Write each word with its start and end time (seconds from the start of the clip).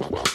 The 0.00 0.29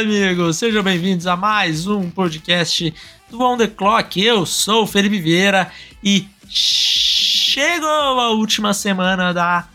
amigos, 0.00 0.56
sejam 0.56 0.82
bem-vindos 0.82 1.26
a 1.26 1.36
mais 1.36 1.86
um 1.86 2.08
podcast 2.08 2.94
do 3.30 3.42
On 3.42 3.58
The 3.58 3.66
Clock. 3.66 4.18
Eu 4.18 4.46
sou 4.46 4.84
o 4.84 4.86
Felipe 4.86 5.20
Vieira 5.20 5.70
e 6.02 6.26
chegou 6.48 7.86
a 7.86 8.30
última 8.30 8.72
semana 8.72 9.34
da 9.34 9.68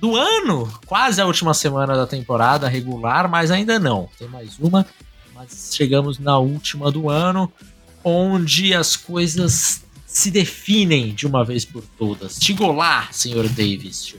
do 0.00 0.16
ano, 0.16 0.68
quase 0.86 1.20
a 1.20 1.26
última 1.26 1.54
semana 1.54 1.94
da 1.94 2.04
temporada 2.04 2.66
regular, 2.66 3.30
mas 3.30 3.52
ainda 3.52 3.78
não. 3.78 4.08
Tem 4.18 4.26
mais 4.26 4.58
uma, 4.58 4.84
mas 5.36 5.70
chegamos 5.72 6.18
na 6.18 6.36
última 6.36 6.90
do 6.90 7.08
ano, 7.08 7.50
onde 8.02 8.74
as 8.74 8.96
coisas 8.96 9.84
se 10.04 10.32
definem 10.32 11.14
de 11.14 11.28
uma 11.28 11.44
vez 11.44 11.64
por 11.64 11.84
todas. 11.96 12.40
Chegou 12.42 12.72
lá, 12.72 13.06
senhor 13.12 13.48
Davis. 13.48 14.16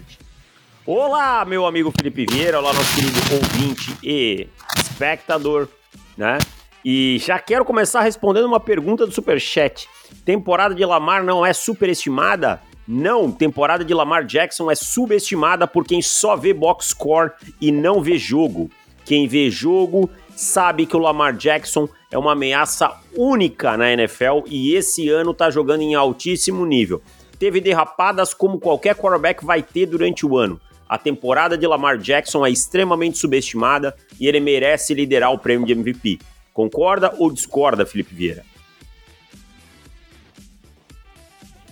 Olá, 0.94 1.45
meu 1.45 1.66
amigo 1.66 1.90
Felipe 1.90 2.26
Vieira, 2.30 2.59
olá, 2.59 2.73
nosso 2.73 2.94
querido 2.94 3.18
ouvinte 3.34 3.95
e 4.04 4.45
espectador, 4.76 5.70
né? 6.18 6.38
E 6.84 7.18
já 7.18 7.40
quero 7.40 7.63
começar 7.63 8.02
respondendo 8.02 8.44
uma 8.44 8.59
pergunta 8.59 9.08
do 9.08 9.13
Superchat. 9.13 9.88
Temporada 10.26 10.76
de 10.76 10.84
Lamar 10.84 11.24
não 11.24 11.46
é 11.46 11.54
superestimada? 11.54 12.62
Não, 12.85 13.32
temporada 13.32 13.85
de 13.85 13.93
Lamar 13.93 14.26
Jackson 14.26 14.70
é 14.70 14.76
subestimada 14.76 15.66
por 15.66 15.85
quem 15.85 16.01
só 16.01 16.35
vê 16.35 16.54
box 16.54 16.88
score 16.88 17.32
e 17.62 17.71
não 17.71 18.01
vê 18.01 18.18
jogo. 18.18 18.70
Quem 19.05 19.29
vê 19.29 19.49
jogo 19.49 20.10
sabe 20.35 20.85
que 20.85 20.98
o 20.98 20.99
Lamar 20.99 21.38
Jackson 21.38 21.88
é 22.12 22.18
uma 22.18 22.34
ameaça 22.34 22.99
única 23.16 23.77
na 23.77 23.94
NFL 23.94 24.41
e 24.46 24.76
esse 24.76 25.07
ano 25.07 25.34
tá 25.34 25.49
jogando 25.49 25.84
em 25.84 25.96
altíssimo 25.96 26.66
nível. 26.66 27.01
Teve 27.40 27.62
derrapadas 27.62 28.34
como 28.34 28.60
qualquer 28.60 28.94
quarterback 28.94 29.46
vai 29.46 29.63
ter 29.63 29.85
durante 29.85 30.26
o 30.26 30.38
ano. 30.38 30.60
A 30.92 30.98
temporada 30.98 31.58
de 31.58 31.66
Lamar 31.66 31.98
Jackson 31.98 32.46
é 32.46 32.52
extremamente 32.52 33.18
subestimada 33.18 33.96
e 34.20 34.28
ele 34.28 34.42
merece 34.42 34.94
liderar 34.94 35.32
o 35.32 35.40
prêmio 35.40 35.66
de 35.66 35.72
MVP. 35.72 36.20
Concorda 36.54 37.16
ou 37.18 37.32
discorda, 37.32 37.86
Felipe 37.86 38.14
Vieira? 38.14 38.44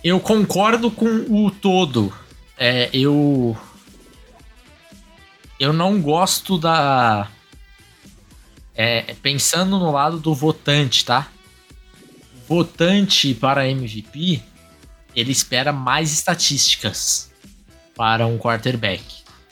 Eu 0.01 0.21
concordo 0.21 0.89
com 0.89 1.05
o 1.05 1.51
todo. 1.51 2.13
É, 2.57 2.89
eu. 2.93 3.57
Eu 5.59 5.73
não 5.73 6.01
gosto 6.01 6.57
da. 6.57 7.29
É, 8.73 9.13
pensando 9.21 9.77
no 9.77 9.91
lado 9.91 10.17
do 10.17 10.33
votante, 10.33 11.03
tá? 11.03 11.27
Votante 12.47 13.33
para 13.33 13.67
MVP, 13.67 14.41
ele 15.13 15.33
espera 15.33 15.73
mais 15.73 16.13
estatísticas 16.13 17.28
para 17.99 18.25
um 18.25 18.37
quarterback. 18.37 19.03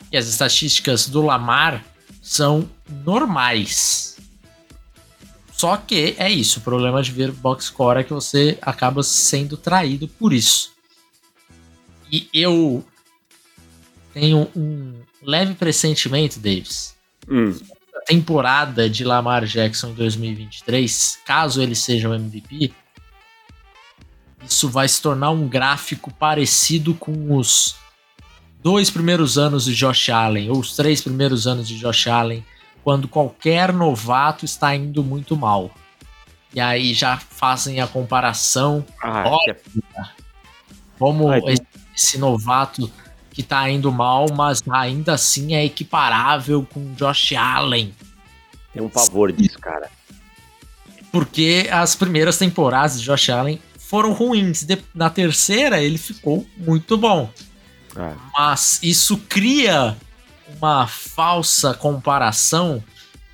E 0.09 0.16
as 0.16 0.26
estatísticas 0.26 1.09
do 1.09 1.22
Lamar 1.22 1.84
são 2.22 2.70
normais. 3.04 4.16
Só 5.52 5.76
que 5.76 6.16
é 6.17 6.31
isso, 6.31 6.59
o 6.59 6.62
problema 6.62 7.04
de 7.04 7.12
ver 7.12 7.30
box 7.30 7.66
score 7.66 8.00
é 8.00 8.04
que 8.06 8.14
você 8.14 8.58
acaba 8.62 9.04
sendo 9.04 9.58
traído 9.58 10.08
por 10.08 10.31
isso. 10.31 10.72
E 12.09 12.30
eu 12.33 12.86
tenho 14.14 14.50
um 14.55 14.94
leve 15.21 15.54
pressentimento, 15.54 16.39
Davis. 16.39 16.95
Hum. 17.30 17.54
A 17.94 18.00
temporada 18.05 18.89
de 18.89 19.04
Lamar 19.04 19.44
Jackson 19.44 19.89
em 19.89 19.94
2023, 19.95 21.20
caso 21.26 21.61
ele 21.61 21.76
seja 21.76 22.08
o 22.08 22.14
MVP, 22.16 22.71
isso 24.48 24.70
vai 24.70 24.88
se 24.88 25.02
tornar 25.02 25.32
um 25.32 25.50
gráfico 25.50 26.14
parecido 26.14 26.94
com 26.94 27.36
os 27.36 27.76
dois 28.67 28.89
primeiros 28.89 29.38
anos 29.38 29.64
de 29.64 29.73
Josh 29.73 30.10
Allen, 30.10 30.50
ou 30.50 30.60
os 30.60 30.76
três 30.76 31.00
primeiros 31.00 31.48
anos 31.48 31.70
de 31.70 31.80
Josh 31.80 32.08
Allen, 32.08 32.45
quando 32.83 33.08
qualquer 33.08 33.72
novato 33.72 34.44
está 34.44 34.76
indo 34.76 35.02
muito 35.02 35.38
mal. 35.38 35.72
E 36.54 36.60
aí 36.60 36.94
já 36.94 37.16
fazem 37.16 37.80
a 37.80 37.88
comparação. 37.88 38.86
Ah, 39.02 39.23
Olha, 39.26 39.58
como 41.00 41.30
Ai, 41.30 41.39
esse, 41.48 41.66
esse 41.95 42.17
novato 42.17 42.92
que 43.32 43.39
está 43.39 43.70
indo 43.70 43.89
mal, 43.89 44.26
mas 44.36 44.61
ainda 44.70 45.14
assim 45.14 45.56
é 45.56 45.64
equiparável 45.64 46.67
com 46.70 46.94
Josh 46.94 47.36
Allen. 47.38 47.95
tem 48.73 48.83
um 48.83 48.89
pavor 48.89 49.32
disso, 49.32 49.60
cara. 49.60 49.89
Porque 51.10 51.70
as 51.72 51.95
primeiras 51.95 52.38
temporadas 52.38 53.00
de 53.00 53.06
Josh 53.06 53.30
Allen 53.30 53.61
foram 53.77 54.11
ruins. 54.11 54.67
Na 54.94 55.10
terceira, 55.10 55.82
ele 55.82 55.98
ficou 55.98 56.45
muito 56.58 56.98
bom. 56.98 57.32
Ah, 57.97 58.13
Mas 58.37 58.80
isso 58.83 59.17
cria 59.17 59.97
uma 60.58 60.87
falsa 60.87 61.73
comparação 61.73 62.83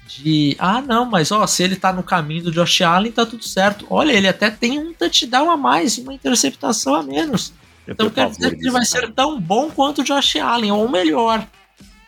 de 0.07 0.55
ah 0.59 0.81
não, 0.81 1.05
mas 1.05 1.31
ó, 1.31 1.45
se 1.47 1.63
ele 1.63 1.75
tá 1.75 1.91
no 1.91 2.03
caminho 2.03 2.43
do 2.43 2.51
Josh 2.51 2.81
Allen, 2.81 3.11
tá 3.11 3.25
tudo 3.25 3.43
certo. 3.43 3.85
Olha, 3.89 4.11
ele 4.11 4.27
até 4.27 4.49
tem 4.51 4.79
um 4.79 4.93
touchdown 4.93 5.49
a 5.49 5.57
mais, 5.57 5.97
uma 5.97 6.13
interceptação 6.13 6.95
a 6.95 7.03
menos. 7.03 7.53
eu 7.87 7.93
Então 7.93 8.09
quer 8.09 8.29
dizer 8.29 8.55
que 8.55 8.61
ele 8.61 8.71
vai 8.71 8.85
ser 8.85 9.11
tão 9.13 9.39
bom 9.39 9.71
quanto 9.71 10.01
o 10.01 10.03
Josh 10.03 10.35
Allen, 10.37 10.71
ou 10.71 10.89
melhor. 10.89 11.47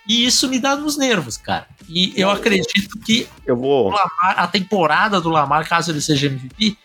E 0.08 0.26
isso 0.26 0.48
me 0.48 0.60
dá 0.60 0.76
nos 0.76 0.98
nervos, 0.98 1.36
cara. 1.36 1.68
E 1.90 2.14
eu 2.16 2.30
acredito 2.30 3.00
que 3.00 3.28
Eu 3.46 3.58
vou. 3.58 3.90
Lamar, 3.90 4.40
a 4.40 4.48
temporada 4.48 5.20
do 5.20 5.30
Lamar, 5.30 5.68
caso 5.68 5.92
ele 5.92 6.02
seja 6.02 6.28
MVP, 6.28 6.78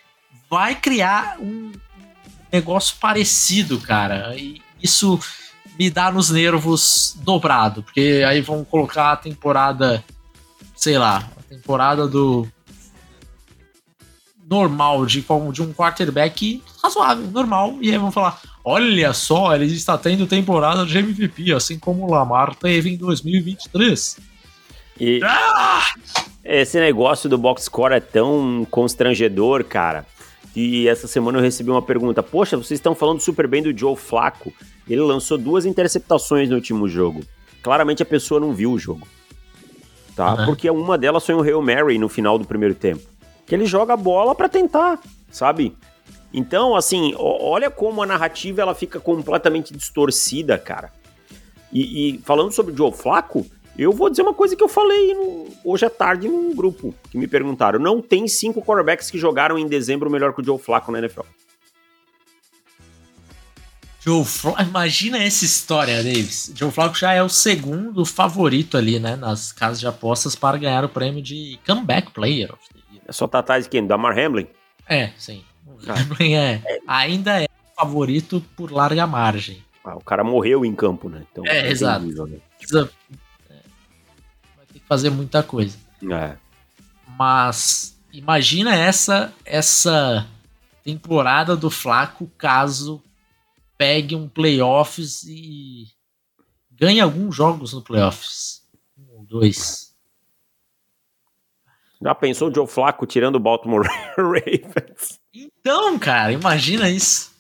vai 0.48 0.74
criar 0.74 1.36
um 1.38 1.70
negócio 2.50 2.96
parecido, 2.98 3.78
cara. 3.78 4.34
E 4.36 4.62
isso 4.82 5.20
me 5.78 5.90
dá 5.90 6.10
nos 6.10 6.30
nervos 6.30 7.16
dobrado, 7.20 7.82
porque 7.82 8.22
aí 8.26 8.40
vão 8.40 8.64
colocar 8.64 9.12
a 9.12 9.16
temporada, 9.16 10.04
sei 10.76 10.98
lá, 10.98 11.28
a 11.38 11.42
temporada 11.42 12.06
do 12.06 12.46
normal 14.50 15.06
de, 15.06 15.24
de 15.52 15.62
um 15.62 15.72
quarterback 15.72 16.62
razoável, 16.82 17.30
normal, 17.30 17.78
e 17.80 17.90
aí 17.90 17.98
vão 17.98 18.10
falar: 18.10 18.40
olha 18.64 19.12
só, 19.12 19.54
ele 19.54 19.66
está 19.66 19.96
tendo 19.96 20.26
temporada 20.26 20.84
de 20.84 20.98
MVP, 20.98 21.52
assim 21.52 21.78
como 21.78 22.04
o 22.04 22.10
Lamar 22.10 22.54
teve 22.56 22.90
em 22.90 22.96
2023. 22.96 24.18
E 24.98 25.20
esse 26.44 26.78
negócio 26.78 27.28
do 27.28 27.38
box 27.38 27.64
score 27.64 27.94
é 27.94 28.00
tão 28.00 28.66
constrangedor, 28.70 29.64
cara. 29.64 30.04
E 30.54 30.88
essa 30.88 31.06
semana 31.06 31.38
eu 31.38 31.42
recebi 31.42 31.70
uma 31.70 31.82
pergunta: 31.82 32.22
Poxa, 32.22 32.56
vocês 32.56 32.78
estão 32.78 32.94
falando 32.94 33.20
super 33.20 33.46
bem 33.46 33.62
do 33.62 33.76
Joe 33.76 33.96
Flaco. 33.96 34.52
Ele 34.88 35.00
lançou 35.00 35.38
duas 35.38 35.64
interceptações 35.64 36.48
no 36.48 36.56
último 36.56 36.88
jogo. 36.88 37.22
Claramente 37.62 38.02
a 38.02 38.06
pessoa 38.06 38.40
não 38.40 38.52
viu 38.52 38.72
o 38.72 38.78
jogo. 38.78 39.06
Tá? 40.16 40.34
Uhum. 40.34 40.46
Porque 40.46 40.68
uma 40.68 40.98
delas 40.98 41.24
foi 41.24 41.34
um 41.34 41.42
Hail 41.42 41.62
Mary 41.62 41.98
no 41.98 42.08
final 42.08 42.38
do 42.38 42.44
primeiro 42.44 42.74
tempo. 42.74 43.02
Que 43.46 43.54
ele 43.54 43.66
joga 43.66 43.94
a 43.94 43.96
bola 43.96 44.34
pra 44.34 44.48
tentar, 44.48 45.00
sabe? 45.30 45.76
Então, 46.32 46.76
assim, 46.76 47.14
olha 47.16 47.70
como 47.70 48.02
a 48.02 48.06
narrativa 48.06 48.62
ela 48.62 48.74
fica 48.74 49.00
completamente 49.00 49.74
distorcida, 49.74 50.56
cara. 50.58 50.92
E, 51.72 52.14
e 52.14 52.18
falando 52.18 52.52
sobre 52.52 52.72
o 52.72 52.76
Joe 52.76 52.92
Flaco, 52.92 53.46
eu 53.78 53.92
vou 53.92 54.10
dizer 54.10 54.22
uma 54.22 54.34
coisa 54.34 54.54
que 54.56 54.62
eu 54.62 54.68
falei 54.68 55.14
no- 55.14 55.48
hoje 55.64 55.84
à 55.86 55.90
tarde 55.90 56.28
num 56.28 56.54
grupo 56.54 56.94
que 57.10 57.16
me 57.18 57.26
perguntaram. 57.26 57.78
Não 57.78 58.00
tem 58.02 58.26
cinco 58.28 58.60
quarterbacks 58.62 59.10
que 59.10 59.18
jogaram 59.18 59.58
em 59.58 59.66
dezembro 59.66 60.10
melhor 60.10 60.34
que 60.34 60.40
o 60.40 60.44
Joe 60.44 60.58
Flaco 60.58 60.90
na 60.92 60.98
NFL. 60.98 61.22
Joe 64.02 64.24
Flacco, 64.24 64.62
imagina 64.62 65.18
essa 65.22 65.44
história, 65.44 66.02
Davis. 66.02 66.50
Joe 66.54 66.70
Flacco 66.70 66.96
já 66.96 67.12
é 67.12 67.22
o 67.22 67.28
segundo 67.28 68.04
favorito 68.06 68.76
ali, 68.78 68.98
né, 68.98 69.14
nas 69.14 69.52
casas 69.52 69.78
de 69.78 69.86
apostas 69.86 70.34
para 70.34 70.56
ganhar 70.56 70.84
o 70.84 70.88
prêmio 70.88 71.22
de 71.22 71.58
Comeback 71.66 72.10
Player. 72.12 72.50
É 73.06 73.12
só 73.12 73.26
tá 73.28 73.40
atrás 73.40 73.64
de 73.64 73.70
quem? 73.70 73.86
Do 73.86 73.92
Amar 73.92 74.18
Hamlin? 74.18 74.46
É, 74.88 75.10
sim. 75.18 75.44
O 75.66 75.76
Ah. 75.86 75.94
Hamlin 76.00 76.34
é, 76.34 76.62
ainda 76.86 77.42
é 77.42 77.46
favorito 77.76 78.42
por 78.56 78.72
larga 78.72 79.06
margem. 79.06 79.62
Ah, 79.84 79.96
o 79.96 80.00
cara 80.04 80.24
morreu 80.24 80.64
em 80.64 80.74
campo, 80.74 81.08
né? 81.10 81.22
Então, 81.30 81.44
É, 81.46 81.70
exato. 81.70 82.00
entendível, 82.00 82.26
né? 82.26 82.38
Precisa, 82.58 82.90
fazer 84.90 85.08
muita 85.10 85.40
coisa. 85.40 85.78
É. 86.10 86.36
Mas 87.16 87.96
imagina 88.12 88.74
essa 88.74 89.32
essa 89.44 90.26
temporada 90.82 91.54
do 91.56 91.70
Flaco 91.70 92.28
caso 92.36 93.00
pegue 93.78 94.16
um 94.16 94.28
playoffs 94.28 95.22
e 95.28 95.86
ganhe 96.72 97.00
alguns 97.00 97.36
jogos 97.36 97.72
no 97.72 97.82
playoffs. 97.82 98.64
Um 98.98 99.18
ou 99.18 99.24
dois. 99.24 99.94
Já 102.02 102.12
pensou 102.12 102.50
o 102.50 102.54
Joe 102.54 102.66
Flacco 102.66 103.06
tirando 103.06 103.36
o 103.36 103.40
Baltimore 103.40 103.86
Ravens? 104.18 105.20
Então, 105.32 105.96
cara, 106.00 106.32
imagina 106.32 106.90
isso. 106.90 107.30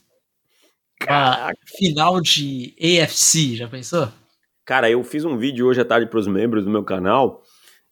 Uma 1.02 1.52
final 1.78 2.20
de 2.20 2.74
AFC, 2.78 3.56
já 3.56 3.66
pensou? 3.66 4.12
Cara, 4.70 4.88
eu 4.88 5.02
fiz 5.02 5.24
um 5.24 5.36
vídeo 5.36 5.66
hoje 5.66 5.80
à 5.80 5.84
tarde 5.84 6.08
para 6.08 6.20
os 6.20 6.28
membros 6.28 6.64
do 6.64 6.70
meu 6.70 6.84
canal 6.84 7.42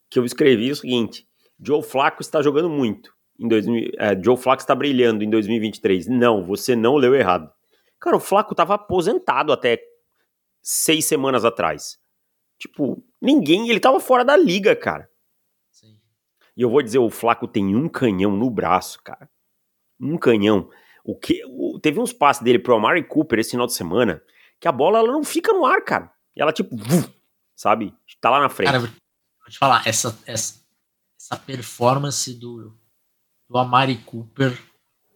que 0.09 0.17
eu 0.17 0.25
escrevi 0.25 0.71
o 0.71 0.77
seguinte: 0.77 1.27
Joe 1.61 1.83
Flacco 1.83 2.23
está 2.23 2.41
jogando 2.41 2.71
muito. 2.71 3.13
Em 3.37 3.49
2000, 3.49 3.91
é, 3.99 4.23
Joe 4.23 4.37
Flacco 4.37 4.63
está 4.63 4.77
brilhando 4.77 5.25
em 5.25 5.29
2023. 5.29 6.07
Não, 6.07 6.47
você 6.47 6.77
não 6.77 6.95
leu 6.95 7.17
errado. 7.17 7.51
Cara, 7.99 8.17
o 8.17 8.21
Flacco 8.21 8.53
estava 8.53 8.75
aposentado 8.75 9.53
até 9.53 9.81
seis 10.63 11.05
semanas 11.05 11.45
atrás. 11.45 11.99
Tipo, 12.61 13.05
ninguém. 13.21 13.69
Ele 13.69 13.79
estava 13.79 13.99
fora 13.99 14.25
da 14.25 14.37
liga, 14.37 14.77
cara. 14.77 15.11
Sim. 15.73 15.99
E 16.57 16.63
eu 16.63 16.71
vou 16.71 16.81
dizer, 16.81 16.99
o 16.99 17.11
Flaco 17.11 17.49
tem 17.49 17.75
um 17.75 17.89
canhão 17.89 18.37
no 18.37 18.49
braço, 18.49 19.03
cara. 19.03 19.29
Um 20.01 20.17
canhão. 20.17 20.71
O 21.05 21.19
que 21.19 21.43
o, 21.45 21.81
teve 21.81 21.99
uns 21.99 22.13
passes 22.13 22.45
dele 22.45 22.61
pro 22.61 22.77
Amari 22.77 23.03
Cooper 23.03 23.41
esse 23.41 23.51
final 23.51 23.67
de 23.67 23.75
semana 23.75 24.23
que 24.61 24.69
a 24.69 24.73
bola 24.73 25.01
ela 25.01 25.11
não 25.11 25.25
fica 25.25 25.53
no 25.53 25.67
ar, 25.67 25.83
cara. 25.83 26.17
E 26.37 26.43
ela 26.43 26.53
tipo, 26.53 26.77
sabe? 27.55 27.95
Tá 28.21 28.31
lá 28.31 28.41
na 28.41 28.49
frente. 28.49 28.69
Cara, 28.69 28.81
vou 28.81 28.91
te 29.49 29.59
falar, 29.59 29.87
essa, 29.87 30.19
essa, 30.27 30.61
essa 31.19 31.37
performance 31.37 32.33
do, 32.35 32.77
do 33.49 33.59
Amari 33.59 33.97
Cooper 33.99 34.59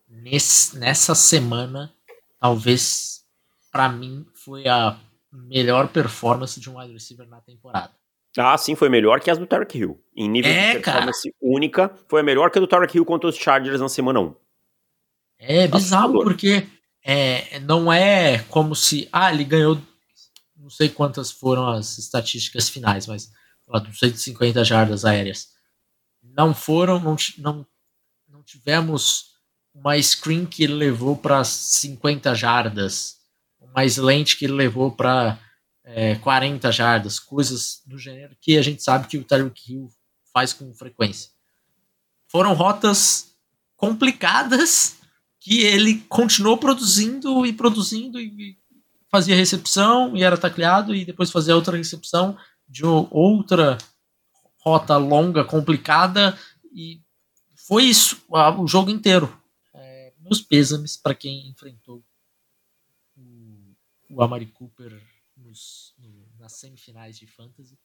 nesse, 0.09 0.79
nessa 0.79 1.15
semana, 1.15 1.93
talvez 2.39 3.25
para 3.71 3.89
mim 3.89 4.27
foi 4.35 4.69
a 4.69 4.99
melhor 5.33 5.89
performance 5.89 6.61
de 6.61 6.69
um 6.69 6.79
wide 6.79 6.93
receiver 6.93 7.27
na 7.27 7.41
temporada. 7.41 7.91
Ah, 8.37 8.57
sim, 8.57 8.75
foi 8.75 8.89
melhor 8.89 9.21
que 9.21 9.31
as 9.31 9.39
do 9.39 9.47
Tarek 9.47 9.79
Hill. 9.79 10.03
Em 10.17 10.29
nível 10.29 10.51
é, 10.51 10.69
de 10.69 10.81
performance 10.81 11.31
cara. 11.31 11.37
única, 11.41 11.91
foi 12.09 12.21
a 12.21 12.25
melhor 12.25 12.51
que 12.51 12.59
a 12.59 12.61
do 12.61 12.67
Tarek 12.67 12.97
Hill 12.97 13.05
contra 13.05 13.29
os 13.29 13.37
Chargers 13.37 13.81
na 13.81 13.89
semana 13.89 14.21
1. 14.21 14.35
É 15.39 15.69
bizarro, 15.69 16.23
porque 16.23 16.67
é, 17.05 17.59
não 17.61 17.93
é 17.93 18.39
como 18.49 18.75
se. 18.75 19.09
Ah, 19.13 19.33
ele 19.33 19.45
ganhou. 19.45 19.79
Não 20.63 20.71
sei 20.71 20.89
quantas 20.89 21.33
foram 21.33 21.69
as 21.69 21.99
estatísticas 21.99 22.69
finais, 22.69 23.09
mas 23.09 23.33
lá, 23.67 23.81
250 23.81 24.65
jardas 24.65 25.05
aéreas. 25.05 25.49
Não 26.23 26.55
foram, 26.55 27.01
não, 27.01 27.17
não, 27.39 27.67
não 28.29 28.43
tivemos 28.45 29.33
uma 29.75 30.01
screen 30.01 30.47
que 30.47 30.69
levou 30.69 31.17
para 31.17 31.43
50 31.43 32.33
jardas 32.37 33.21
uma 33.61 33.85
slant 33.87 34.37
que 34.37 34.47
levou 34.47 34.93
para 34.93 35.39
é, 35.83 36.15
40 36.17 36.71
jardas, 36.71 37.19
coisas 37.19 37.83
do 37.87 37.99
gênero 37.99 38.37
que 38.41 38.57
a 38.57 38.63
gente 38.63 38.83
sabe 38.83 39.09
que 39.09 39.19
o 39.19 39.25
Tyreek 39.25 39.73
Hill 39.73 39.89
faz 40.33 40.53
com 40.53 40.73
frequência. 40.75 41.31
Foram 42.29 42.55
rotas 42.55 43.35
complicadas 43.75 44.99
que 45.41 45.63
ele 45.63 46.01
continuou 46.09 46.57
produzindo 46.57 47.45
e 47.45 47.53
produzindo 47.53 48.21
e 48.21 48.57
fazia 49.13 49.37
recepção 49.37 50.17
e 50.17 50.23
era 50.23 50.39
tacleado 50.39 50.95
e 50.95 51.05
depois 51.05 51.31
fazia 51.31 51.55
outra 51.55 51.77
recepção 51.77 52.37
de 52.67 52.85
outra 52.85 53.77
rota 54.57 54.97
longa, 54.97 55.45
complicada 55.45 56.37
e 56.75 57.03
foi 57.55 57.85
isso 57.85 58.25
o 58.59 58.67
jogo 58.67 58.91
inteiro. 58.91 59.31
É, 59.75 60.15
meus 60.19 60.41
pêsames 60.41 60.97
para 60.97 61.15
quem 61.15 61.47
enfrentou 61.49 62.03
o 64.13 64.23
Amari 64.23 64.47
Cooper 64.47 65.01
nos, 65.37 65.95
no, 65.99 66.27
nas 66.39 66.53
semifinais 66.53 67.19
de 67.19 67.27
Fantasy. 67.27 67.79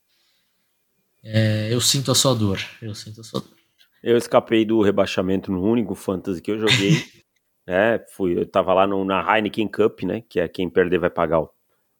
É, 1.22 1.72
eu 1.72 1.80
sinto 1.80 2.10
a 2.10 2.14
sua 2.14 2.34
dor. 2.34 2.58
Eu 2.80 2.94
sinto 2.94 3.20
a 3.20 3.24
sua 3.24 3.40
dor. 3.40 3.56
Eu 4.02 4.16
escapei 4.16 4.64
do 4.64 4.80
rebaixamento 4.80 5.50
no 5.50 5.62
único 5.62 5.94
Fantasy 5.94 6.40
que 6.40 6.50
eu 6.50 6.58
joguei. 6.58 6.92
é, 7.68 8.02
fui, 8.16 8.38
eu 8.38 8.46
tava 8.46 8.72
lá 8.72 8.86
no, 8.86 9.04
na 9.04 9.20
Heineken 9.20 9.68
Cup, 9.68 10.02
né? 10.04 10.22
Que 10.26 10.40
é 10.40 10.48
quem 10.48 10.70
perder 10.70 10.98
vai 10.98 11.10
pagar 11.10 11.40
o, 11.40 11.50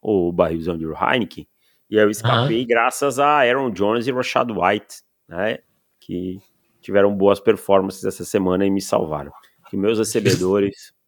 o 0.01 0.33
barrilzão 0.33 0.79
de 0.79 0.87
Heineken. 0.87 1.47
E 1.91 1.97
eu 1.97 2.09
escapei 2.09 2.63
uhum. 2.63 2.67
graças 2.67 3.19
a 3.19 3.41
Aaron 3.41 3.71
Jones 3.71 4.07
e 4.07 4.13
Rashad 4.13 4.51
White, 4.51 5.03
né? 5.29 5.59
Que 6.01 6.41
tiveram 6.81 7.15
boas 7.15 7.39
performances 7.39 8.03
essa 8.03 8.25
semana 8.25 8.65
e 8.65 8.71
me 8.71 8.81
salvaram. 8.81 9.31
Que 9.69 9.77
meus 9.77 9.99
recebedores 9.99 10.93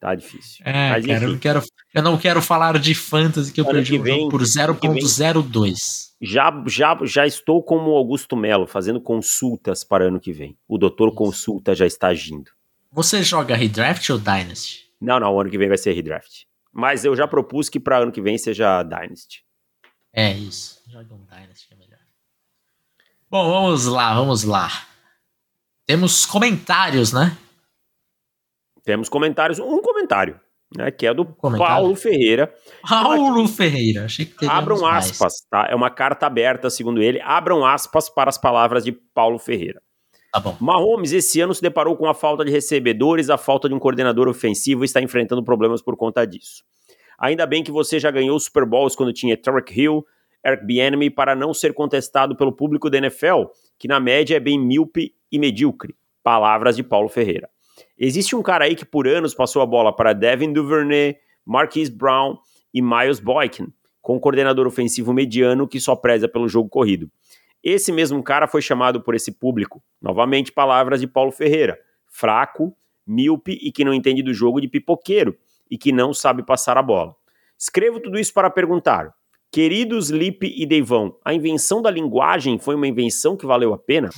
Tá 0.00 0.14
difícil. 0.14 0.64
É, 0.64 0.92
Mas, 0.92 1.04
cara, 1.04 1.24
eu 1.24 1.28
não, 1.28 1.38
quero, 1.38 1.62
eu 1.94 2.02
não 2.02 2.16
quero 2.16 2.40
falar 2.40 2.78
de 2.78 2.94
fantasy 2.94 3.52
que 3.52 3.60
eu 3.60 3.66
perdi 3.66 3.92
que 3.92 3.98
vem, 3.98 4.30
por 4.30 4.40
0.02. 4.40 5.76
Já, 6.22 6.64
já, 6.66 6.98
já 7.04 7.26
estou 7.26 7.62
como 7.62 7.90
Augusto 7.90 8.34
Melo, 8.34 8.66
fazendo 8.66 8.98
consultas 8.98 9.84
para 9.84 10.06
ano 10.06 10.18
que 10.18 10.32
vem. 10.32 10.56
O 10.66 10.78
doutor 10.78 11.08
Isso. 11.08 11.16
Consulta 11.16 11.74
já 11.74 11.86
está 11.86 12.08
agindo. 12.08 12.50
Você 12.92 13.22
joga 13.22 13.54
Redraft 13.54 14.10
ou 14.10 14.18
Dynasty? 14.18 14.90
Não, 15.00 15.20
não, 15.20 15.38
ano 15.38 15.48
que 15.48 15.58
vem 15.58 15.68
vai 15.68 15.78
ser 15.78 15.92
Redraft. 15.92 16.44
Mas 16.72 17.04
eu 17.04 17.14
já 17.14 17.26
propus 17.26 17.68
que 17.68 17.78
para 17.78 17.98
ano 17.98 18.12
que 18.12 18.20
vem 18.20 18.36
seja 18.36 18.82
Dynasty. 18.82 19.44
É 20.12 20.32
isso. 20.32 20.82
Joga 20.88 21.14
um 21.14 21.24
Dynasty 21.24 21.68
é 21.72 21.76
melhor. 21.76 22.00
Bom, 23.30 23.48
vamos 23.48 23.86
lá, 23.86 24.14
vamos 24.14 24.42
lá. 24.42 24.68
Temos 25.86 26.26
comentários, 26.26 27.12
né? 27.12 27.36
Temos 28.82 29.08
comentários, 29.08 29.58
um 29.58 29.80
comentário, 29.80 30.40
né, 30.76 30.90
que 30.90 31.06
é 31.06 31.14
do 31.14 31.24
comentário? 31.24 31.74
Paulo 31.74 31.94
Ferreira. 31.94 32.52
Paulo 32.88 33.46
Ferreira, 33.46 34.04
achei 34.06 34.24
que 34.24 34.46
Abram 34.46 34.84
aspas, 34.86 35.20
mais. 35.20 35.66
tá? 35.66 35.70
É 35.70 35.74
uma 35.76 35.90
carta 35.90 36.26
aberta, 36.26 36.70
segundo 36.70 37.00
ele. 37.00 37.20
Abram 37.20 37.64
aspas 37.64 38.08
para 38.08 38.30
as 38.30 38.38
palavras 38.38 38.84
de 38.84 38.92
Paulo 38.92 39.38
Ferreira. 39.38 39.80
Tá 40.32 40.38
bom. 40.38 40.56
Mahomes 40.60 41.12
esse 41.12 41.40
ano 41.40 41.54
se 41.54 41.60
deparou 41.60 41.96
com 41.96 42.06
a 42.06 42.14
falta 42.14 42.44
de 42.44 42.50
recebedores, 42.50 43.30
a 43.30 43.36
falta 43.36 43.68
de 43.68 43.74
um 43.74 43.78
coordenador 43.78 44.28
ofensivo 44.28 44.84
e 44.84 44.86
está 44.86 45.00
enfrentando 45.00 45.42
problemas 45.42 45.82
por 45.82 45.96
conta 45.96 46.24
disso. 46.24 46.64
Ainda 47.18 47.46
bem 47.46 47.62
que 47.62 47.72
você 47.72 47.98
já 47.98 48.10
ganhou 48.10 48.38
Super 48.38 48.64
Bowls 48.64 48.94
quando 48.94 49.12
tinha 49.12 49.36
Tarek 49.36 49.78
Hill, 49.78 50.04
Eric 50.44 50.64
Bieniemy 50.64 51.10
para 51.10 51.34
não 51.34 51.52
ser 51.52 51.74
contestado 51.74 52.36
pelo 52.36 52.52
público 52.52 52.88
da 52.88 52.98
NFL, 52.98 53.44
que 53.78 53.88
na 53.88 54.00
média 54.00 54.36
é 54.36 54.40
bem 54.40 54.58
míope 54.58 55.14
e 55.30 55.38
medíocre. 55.38 55.94
Palavras 56.22 56.76
de 56.76 56.82
Paulo 56.82 57.08
Ferreira. 57.08 57.48
Existe 57.98 58.36
um 58.36 58.42
cara 58.42 58.64
aí 58.64 58.74
que 58.74 58.84
por 58.84 59.08
anos 59.08 59.34
passou 59.34 59.60
a 59.62 59.66
bola 59.66 59.94
para 59.94 60.12
Devin 60.12 60.52
Duvernay, 60.52 61.16
Marquise 61.44 61.90
Brown 61.90 62.38
e 62.72 62.80
Miles 62.80 63.20
Boykin, 63.20 63.68
com 64.00 64.16
um 64.16 64.20
coordenador 64.20 64.66
ofensivo 64.66 65.12
mediano 65.12 65.68
que 65.68 65.80
só 65.80 65.96
preza 65.96 66.28
pelo 66.28 66.48
jogo 66.48 66.68
corrido. 66.68 67.10
Esse 67.62 67.92
mesmo 67.92 68.22
cara 68.22 68.46
foi 68.46 68.62
chamado 68.62 69.00
por 69.02 69.14
esse 69.14 69.32
público, 69.32 69.82
novamente 70.00 70.50
palavras 70.50 71.00
de 71.00 71.06
Paulo 71.06 71.30
Ferreira, 71.30 71.78
fraco, 72.06 72.74
míope 73.06 73.58
e 73.60 73.70
que 73.70 73.84
não 73.84 73.92
entende 73.92 74.22
do 74.22 74.32
jogo 74.32 74.60
de 74.60 74.68
pipoqueiro 74.68 75.36
e 75.70 75.76
que 75.76 75.92
não 75.92 76.14
sabe 76.14 76.42
passar 76.42 76.78
a 76.78 76.82
bola. 76.82 77.14
Escrevo 77.58 78.00
tudo 78.00 78.18
isso 78.18 78.32
para 78.32 78.48
perguntar: 78.48 79.14
Queridos 79.52 80.10
Lipe 80.10 80.54
e 80.56 80.64
Deivão, 80.64 81.16
a 81.24 81.34
invenção 81.34 81.82
da 81.82 81.90
linguagem 81.90 82.58
foi 82.58 82.74
uma 82.74 82.88
invenção 82.88 83.36
que 83.36 83.44
valeu 83.44 83.74
a 83.74 83.78
pena? 83.78 84.08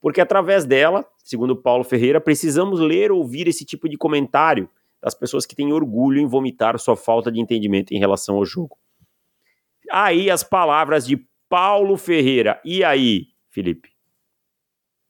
Porque 0.00 0.20
através 0.20 0.64
dela, 0.64 1.06
segundo 1.22 1.54
Paulo 1.54 1.84
Ferreira, 1.84 2.20
precisamos 2.20 2.80
ler 2.80 3.12
ou 3.12 3.18
ouvir 3.18 3.46
esse 3.46 3.64
tipo 3.64 3.88
de 3.88 3.96
comentário 3.96 4.68
das 5.00 5.14
pessoas 5.14 5.46
que 5.46 5.54
têm 5.54 5.72
orgulho 5.72 6.20
em 6.20 6.26
vomitar 6.26 6.78
sua 6.78 6.96
falta 6.96 7.30
de 7.30 7.40
entendimento 7.40 7.92
em 7.92 7.98
relação 7.98 8.36
ao 8.36 8.44
jogo. 8.44 8.76
Aí 9.90 10.30
as 10.30 10.42
palavras 10.42 11.06
de 11.06 11.24
Paulo 11.52 11.98
Ferreira. 11.98 12.58
E 12.64 12.82
aí, 12.82 13.26
Felipe? 13.50 13.90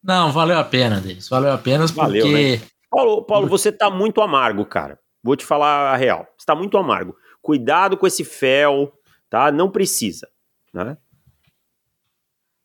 Não, 0.03 0.33
valeu 0.33 0.59
a 0.59 0.65
pena, 0.65 1.01
Denis. 1.01 1.29
Valeu 1.29 1.53
a 1.53 1.59
pena 1.59 1.85
porque. 1.87 2.01
Valeu, 2.01 2.33
né? 2.33 2.61
Paulo, 2.91 3.23
Paulo, 3.25 3.47
você 3.47 3.71
tá 3.71 3.89
muito 3.89 4.21
amargo, 4.21 4.67
cara. 4.67 4.99
Vou 5.23 5.37
te 5.37 5.47
falar 5.47 5.95
a 5.95 5.97
real. 5.97 6.27
Você 6.37 6.45
tá 6.45 6.57
muito 6.57 6.77
amargo. 6.77 7.15
Cuidado 7.41 7.97
com 7.97 8.09
esse 8.09 8.25
fel, 8.25 8.93
tá? 9.31 9.53
Não 9.53 9.71
precisa, 9.71 10.29
né? 10.75 10.97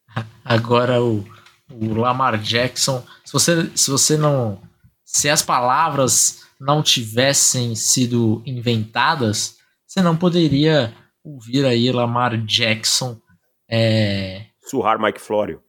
Agora 0.43 0.99
o 0.99 1.23
o 1.69 1.93
Lamar 1.93 2.39
Jackson, 2.41 3.05
se 3.25 3.33
você, 3.33 3.69
se 3.75 3.91
você 3.91 4.17
não. 4.17 4.61
Se 5.03 5.29
as 5.29 5.41
palavras 5.41 6.45
não 6.59 6.81
tivessem 6.81 7.75
sido 7.75 8.41
inventadas, 8.45 9.57
você 9.85 10.01
não 10.01 10.17
poderia 10.17 10.93
ouvir 11.23 11.65
aí 11.65 11.91
Lamar 11.91 12.37
Jackson. 12.45 13.19
É... 13.69 14.45
Surrar 14.59 14.99
Mike 14.99 15.19
Florio. 15.19 15.61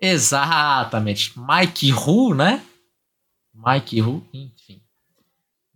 Exatamente. 0.00 1.32
Mike 1.38 1.92
Who, 1.92 2.34
né? 2.34 2.62
Mike 3.54 4.02
Who, 4.02 4.26
enfim. 4.32 4.82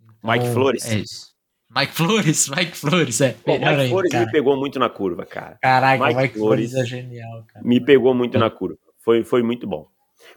Então, 0.03 0.33
Mike 0.33 0.53
Flores. 0.53 0.85
É 0.91 0.99
isso. 0.99 1.37
Mike 1.71 1.93
Flores, 1.93 2.49
Mike 2.57 2.77
Flores, 2.77 3.21
é. 3.21 3.37
Pô, 3.45 3.53
Mike 3.53 3.89
Flores 3.89 4.13
me 4.13 4.31
pegou 4.33 4.57
muito 4.57 4.79
na 4.79 4.89
curva, 4.89 5.25
cara. 5.25 5.59
Caraca, 5.63 6.05
Mike, 6.05 6.21
Mike 6.21 6.39
Flores, 6.39 6.73
Flores, 6.73 6.93
é 6.93 6.97
genial, 6.97 7.45
cara. 7.47 7.65
Me 7.65 7.81
pegou 7.81 8.15
muito 8.15 8.37
é. 8.37 8.41
na 8.41 8.51
curva. 8.51 8.79
Foi, 8.99 9.23
foi 9.23 9.43
muito 9.43 9.67
bom. 9.67 9.87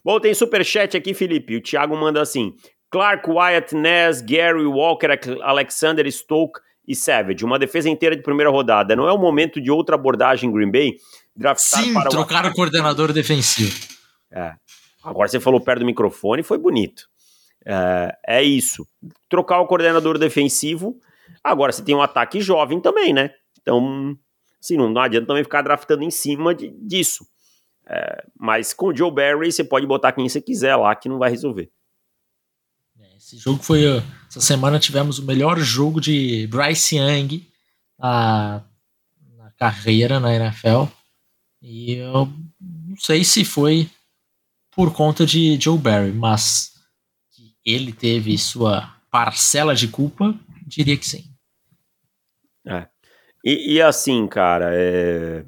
Bom, 0.03 0.19
tem 0.19 0.33
superchat 0.33 0.95
aqui, 0.95 1.13
Felipe. 1.13 1.55
O 1.55 1.61
Thiago 1.61 1.95
manda 1.95 2.21
assim: 2.21 2.53
Clark, 2.91 3.29
Wyatt, 3.29 3.73
Ness, 3.75 4.21
Gary, 4.21 4.65
Walker, 4.65 5.07
Alexander, 5.41 6.11
Stoke 6.11 6.59
e 6.89 6.95
Savage. 6.95 7.45
Uma 7.45 7.59
defesa 7.59 7.87
inteira 7.87 8.15
de 8.15 8.23
primeira 8.23 8.49
rodada. 8.49 8.95
Não 8.95 9.07
é 9.07 9.13
o 9.13 9.17
momento 9.17 9.61
de 9.61 9.69
outra 9.69 9.93
abordagem 9.93 10.49
em 10.49 10.51
Green 10.51 10.71
Bay? 10.71 10.97
Draftar 11.35 11.83
Sim, 11.83 11.93
para 11.93 12.09
trocar 12.09 12.45
o 12.47 12.53
coordenador 12.53 13.13
defensivo. 13.13 13.79
É. 14.31 14.55
Agora 15.03 15.29
você 15.29 15.39
falou 15.39 15.61
perto 15.61 15.81
do 15.81 15.85
microfone, 15.85 16.41
foi 16.41 16.57
bonito. 16.57 17.03
É, 17.63 18.17
é 18.27 18.43
isso. 18.43 18.87
Trocar 19.29 19.59
o 19.59 19.67
coordenador 19.67 20.17
defensivo. 20.17 20.99
Agora 21.43 21.71
você 21.71 21.83
tem 21.83 21.95
um 21.95 22.01
ataque 22.01 22.41
jovem 22.41 22.81
também, 22.81 23.13
né? 23.13 23.29
Então, 23.61 24.17
assim, 24.61 24.75
não, 24.75 24.89
não 24.89 25.01
adianta 25.01 25.27
também 25.27 25.43
ficar 25.43 25.61
draftando 25.61 26.03
em 26.03 26.09
cima 26.09 26.55
de, 26.55 26.69
disso. 26.81 27.23
É, 27.87 28.23
mas 28.37 28.73
com 28.73 28.87
o 28.87 28.95
Joe 28.95 29.11
Barry, 29.11 29.51
você 29.51 29.63
pode 29.63 29.85
botar 29.85 30.11
quem 30.11 30.27
você 30.27 30.41
quiser 30.41 30.75
lá 30.75 30.95
que 30.95 31.07
não 31.07 31.19
vai 31.19 31.29
resolver. 31.29 31.69
Esse 33.19 33.37
jogo 33.37 33.61
foi. 33.61 33.83
Essa 34.29 34.39
semana 34.39 34.79
tivemos 34.79 35.19
o 35.19 35.25
melhor 35.25 35.59
jogo 35.59 35.99
de 35.99 36.47
Bryce 36.47 36.95
Young 36.95 37.45
na, 37.97 38.63
na 39.35 39.51
carreira 39.51 40.21
na 40.21 40.33
NFL. 40.33 40.85
E 41.61 41.95
eu 41.95 42.31
não 42.61 42.95
sei 42.97 43.25
se 43.25 43.43
foi 43.43 43.89
por 44.71 44.93
conta 44.93 45.25
de 45.25 45.59
Joe 45.59 45.77
Barry, 45.77 46.13
mas 46.13 46.71
que 47.35 47.53
ele 47.65 47.91
teve 47.91 48.37
sua 48.37 48.95
parcela 49.11 49.75
de 49.75 49.89
culpa, 49.89 50.33
diria 50.65 50.95
que 50.95 51.05
sim. 51.05 51.25
É. 52.65 52.87
E, 53.43 53.73
e 53.73 53.81
assim, 53.81 54.27
cara, 54.27 54.69
é... 54.73 55.43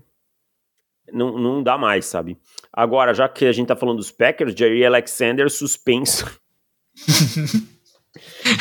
não, 1.13 1.37
não 1.37 1.63
dá 1.63 1.77
mais, 1.77 2.03
sabe? 2.05 2.37
Agora, 2.73 3.13
já 3.13 3.29
que 3.29 3.45
a 3.45 3.53
gente 3.53 3.67
tá 3.67 3.77
falando 3.77 3.97
dos 3.97 4.11
Packers, 4.11 4.53
Jerry 4.53 4.85
Alexander 4.85 5.49
suspenso. 5.49 6.40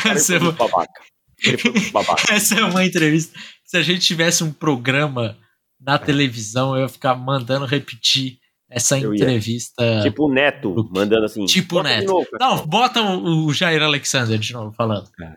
Essa, 0.05 0.35
é 0.35 0.39
uma... 0.39 0.55
Essa 2.29 2.59
é 2.59 2.63
uma 2.63 2.85
entrevista. 2.85 3.37
Se 3.65 3.77
a 3.77 3.81
gente 3.81 4.01
tivesse 4.01 4.43
um 4.43 4.51
programa 4.51 5.37
na 5.79 5.97
televisão, 5.97 6.75
eu 6.75 6.83
ia 6.83 6.89
ficar 6.89 7.15
mandando 7.15 7.65
repetir 7.65 8.39
essa 8.69 8.97
entrevista. 8.97 10.01
Tipo 10.01 10.27
o 10.27 10.33
Neto, 10.33 10.73
do... 10.73 10.89
mandando 10.89 11.25
assim. 11.25 11.45
Tipo 11.45 11.79
o 11.79 11.83
Neto. 11.83 12.07
Novo, 12.07 12.27
Não, 12.39 12.65
bota 12.65 13.01
o, 13.01 13.45
o, 13.45 13.53
Jair 13.53 13.83
Alexander 13.83 14.39
de 14.39 14.53
novo 14.53 14.71
falando. 14.71 15.09
É. 15.21 15.35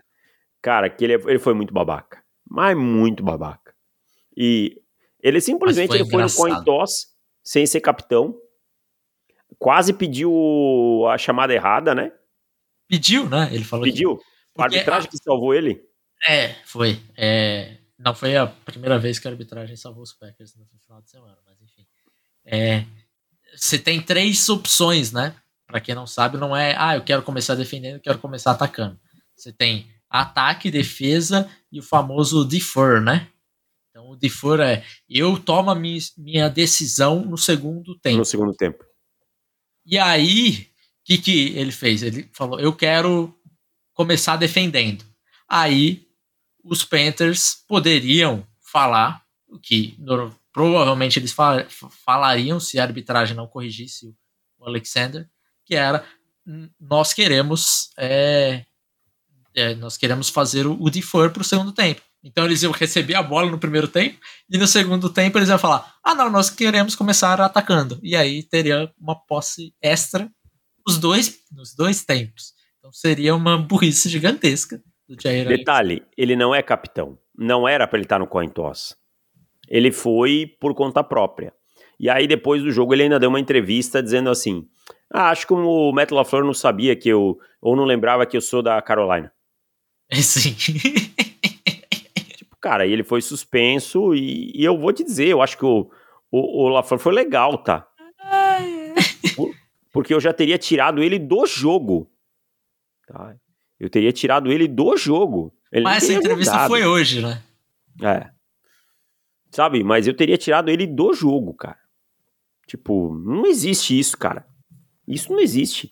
Cara, 0.61 0.89
que 0.89 1.03
ele, 1.03 1.13
ele 1.13 1.39
foi 1.39 1.53
muito 1.53 1.73
babaca. 1.73 2.23
Mas 2.49 2.77
muito 2.77 3.23
babaca. 3.23 3.73
E 4.37 4.79
ele 5.21 5.41
simplesmente 5.41 5.89
foi, 5.89 5.99
ele 5.99 6.09
foi 6.09 6.23
no 6.23 6.33
coin 6.33 6.63
toss, 6.63 7.07
sem 7.43 7.65
ser 7.65 7.81
capitão. 7.81 8.35
Quase 9.57 9.93
pediu 9.93 11.05
a 11.09 11.17
chamada 11.17 11.53
errada, 11.53 11.93
né? 11.93 12.11
Pediu, 12.87 13.29
né? 13.29 13.49
Ele 13.51 13.63
falou 13.63 13.85
Pediu. 13.85 14.17
Que... 14.17 14.61
A 14.61 14.63
arbitragem 14.65 15.09
que 15.09 15.17
salvou 15.17 15.53
ele? 15.53 15.81
É, 16.27 16.53
foi. 16.65 17.01
É... 17.17 17.77
Não 17.97 18.13
foi 18.13 18.35
a 18.35 18.47
primeira 18.47 18.99
vez 18.99 19.19
que 19.19 19.27
a 19.27 19.31
arbitragem 19.31 19.75
salvou 19.75 20.03
os 20.03 20.13
Packers 20.13 20.55
no 20.55 20.65
final 20.79 21.01
de 21.01 21.09
semana, 21.09 21.37
mas 21.45 21.61
enfim. 21.61 21.85
É, 22.45 22.85
você 23.55 23.79
tem 23.79 24.01
três 24.01 24.47
opções, 24.49 25.11
né? 25.11 25.35
Para 25.65 25.79
quem 25.79 25.95
não 25.95 26.05
sabe, 26.05 26.37
não 26.37 26.55
é, 26.55 26.75
ah, 26.77 26.95
eu 26.95 27.03
quero 27.03 27.23
começar 27.23 27.55
defendendo, 27.55 27.95
eu 27.95 28.01
quero 28.01 28.19
começar 28.19 28.51
atacando. 28.51 28.99
Você 29.35 29.51
tem 29.51 29.89
ataque, 30.09 30.69
defesa 30.69 31.49
e 31.71 31.79
o 31.79 31.83
famoso 31.83 32.45
defer, 32.45 33.01
né? 33.01 33.27
Então 33.89 34.09
o 34.09 34.15
defer 34.15 34.59
é 34.59 34.83
eu 35.09 35.39
tomo 35.39 35.71
a 35.71 35.75
minha, 35.75 36.49
decisão 36.49 37.25
no 37.25 37.37
segundo 37.37 37.97
tempo. 37.97 38.17
No 38.17 38.25
segundo 38.25 38.53
tempo. 38.53 38.83
E 39.85 39.97
aí, 39.97 40.67
que, 41.05 41.17
que 41.19 41.57
ele 41.57 41.71
fez? 41.71 42.01
Ele 42.01 42.29
falou: 42.33 42.59
eu 42.59 42.73
quero 42.73 43.33
começar 43.93 44.35
defendendo. 44.35 45.05
Aí 45.47 46.07
os 46.63 46.83
Panthers 46.83 47.63
poderiam 47.67 48.45
falar 48.59 49.23
o 49.47 49.59
que 49.59 49.97
provavelmente 50.51 51.19
eles 51.19 51.33
falariam 52.03 52.59
se 52.59 52.79
a 52.79 52.83
arbitragem 52.83 53.37
não 53.37 53.47
corrigisse 53.47 54.15
o 54.57 54.65
Alexander, 54.65 55.29
que 55.63 55.75
era 55.75 56.03
nós 56.79 57.13
queremos 57.13 57.89
é, 57.97 58.65
é, 59.55 59.75
nós 59.75 59.97
queremos 59.97 60.29
fazer 60.29 60.65
o, 60.67 60.77
o 60.79 60.89
defer 60.89 61.31
para 61.31 61.41
o 61.41 61.45
segundo 61.45 61.71
tempo. 61.71 62.01
Então 62.23 62.43
eles 62.45 62.63
iam 62.63 62.71
receber 62.71 63.13
a 63.13 63.21
bola 63.21 63.49
no 63.49 63.59
primeiro 63.59 63.87
tempo 63.87 64.19
e 64.49 64.57
no 64.57 64.65
segundo 64.65 65.09
tempo 65.09 65.37
eles 65.37 65.49
iam 65.49 65.59
falar: 65.59 65.95
ah 66.03 66.15
não, 66.15 66.29
nós 66.29 66.49
queremos 66.49 66.95
começar 66.95 67.39
atacando 67.39 67.99
e 68.01 68.15
aí 68.15 68.41
teria 68.41 68.91
uma 68.99 69.15
posse 69.15 69.73
extra 69.79 70.31
nos 70.85 70.97
dois 70.97 71.39
nos 71.51 71.75
dois 71.75 72.03
tempos. 72.03 72.53
Então 72.79 72.91
seria 72.91 73.35
uma 73.35 73.57
burrice 73.57 74.09
gigantesca 74.09 74.81
do 75.07 75.15
Jair. 75.21 75.47
Detalhe, 75.47 76.03
ele 76.17 76.35
não 76.35 76.53
é 76.53 76.61
capitão. 76.61 77.17
Não 77.37 77.67
era 77.67 77.87
para 77.87 77.97
ele 77.97 78.05
estar 78.05 78.19
no 78.19 78.27
coin 78.27 78.47
toss. 78.47 78.95
Ele 79.67 79.91
foi 79.91 80.47
por 80.59 80.73
conta 80.73 81.03
própria. 81.03 81.53
E 81.99 82.09
aí, 82.09 82.27
depois 82.27 82.61
do 82.61 82.71
jogo, 82.71 82.93
ele 82.93 83.03
ainda 83.03 83.19
deu 83.19 83.29
uma 83.29 83.39
entrevista 83.39 84.03
dizendo 84.03 84.29
assim: 84.29 84.67
ah, 85.11 85.29
acho 85.29 85.47
que 85.47 85.53
o 85.53 85.91
Matt 85.91 86.11
LaFleur 86.11 86.43
não 86.43 86.53
sabia 86.53 86.95
que 86.95 87.09
eu. 87.09 87.37
ou 87.61 87.75
não 87.75 87.85
lembrava 87.85 88.25
que 88.25 88.37
eu 88.37 88.41
sou 88.41 88.61
da 88.61 88.81
Carolina. 88.81 89.31
Sim. 90.13 90.53
tipo, 92.35 92.55
cara, 92.61 92.85
ele 92.85 93.03
foi 93.03 93.21
suspenso 93.21 94.13
e, 94.13 94.51
e, 94.53 94.63
eu 94.63 94.77
vou 94.77 94.93
te 94.93 95.03
dizer, 95.03 95.27
eu 95.27 95.41
acho 95.41 95.57
que 95.57 95.65
o, 95.65 95.89
o, 96.31 96.65
o 96.65 96.69
LaFleur 96.69 96.99
foi 96.99 97.13
legal, 97.13 97.57
tá? 97.57 97.87
Porque 99.95 100.13
eu 100.13 100.19
já 100.19 100.33
teria 100.33 100.57
tirado 100.57 101.01
ele 101.01 101.17
do 101.17 101.45
jogo. 101.45 102.11
Tá? 103.07 103.33
Eu 103.79 103.89
teria 103.89 104.11
tirado 104.11 104.51
ele 104.51 104.67
do 104.67 104.97
jogo. 104.97 105.57
Ele 105.71 105.85
Mas 105.85 106.03
essa 106.03 106.11
entrevista 106.11 106.67
foi 106.67 106.85
hoje, 106.85 107.21
né? 107.21 107.41
É. 108.03 108.29
Sabe? 109.51 109.85
Mas 109.85 110.05
eu 110.05 110.13
teria 110.13 110.37
tirado 110.37 110.67
ele 110.67 110.85
do 110.85 111.13
jogo, 111.13 111.53
cara. 111.53 111.79
Tipo, 112.67 113.17
não 113.17 113.45
existe 113.45 113.97
isso, 113.97 114.17
cara. 114.17 114.45
Isso 115.07 115.31
não 115.31 115.39
existe. 115.39 115.89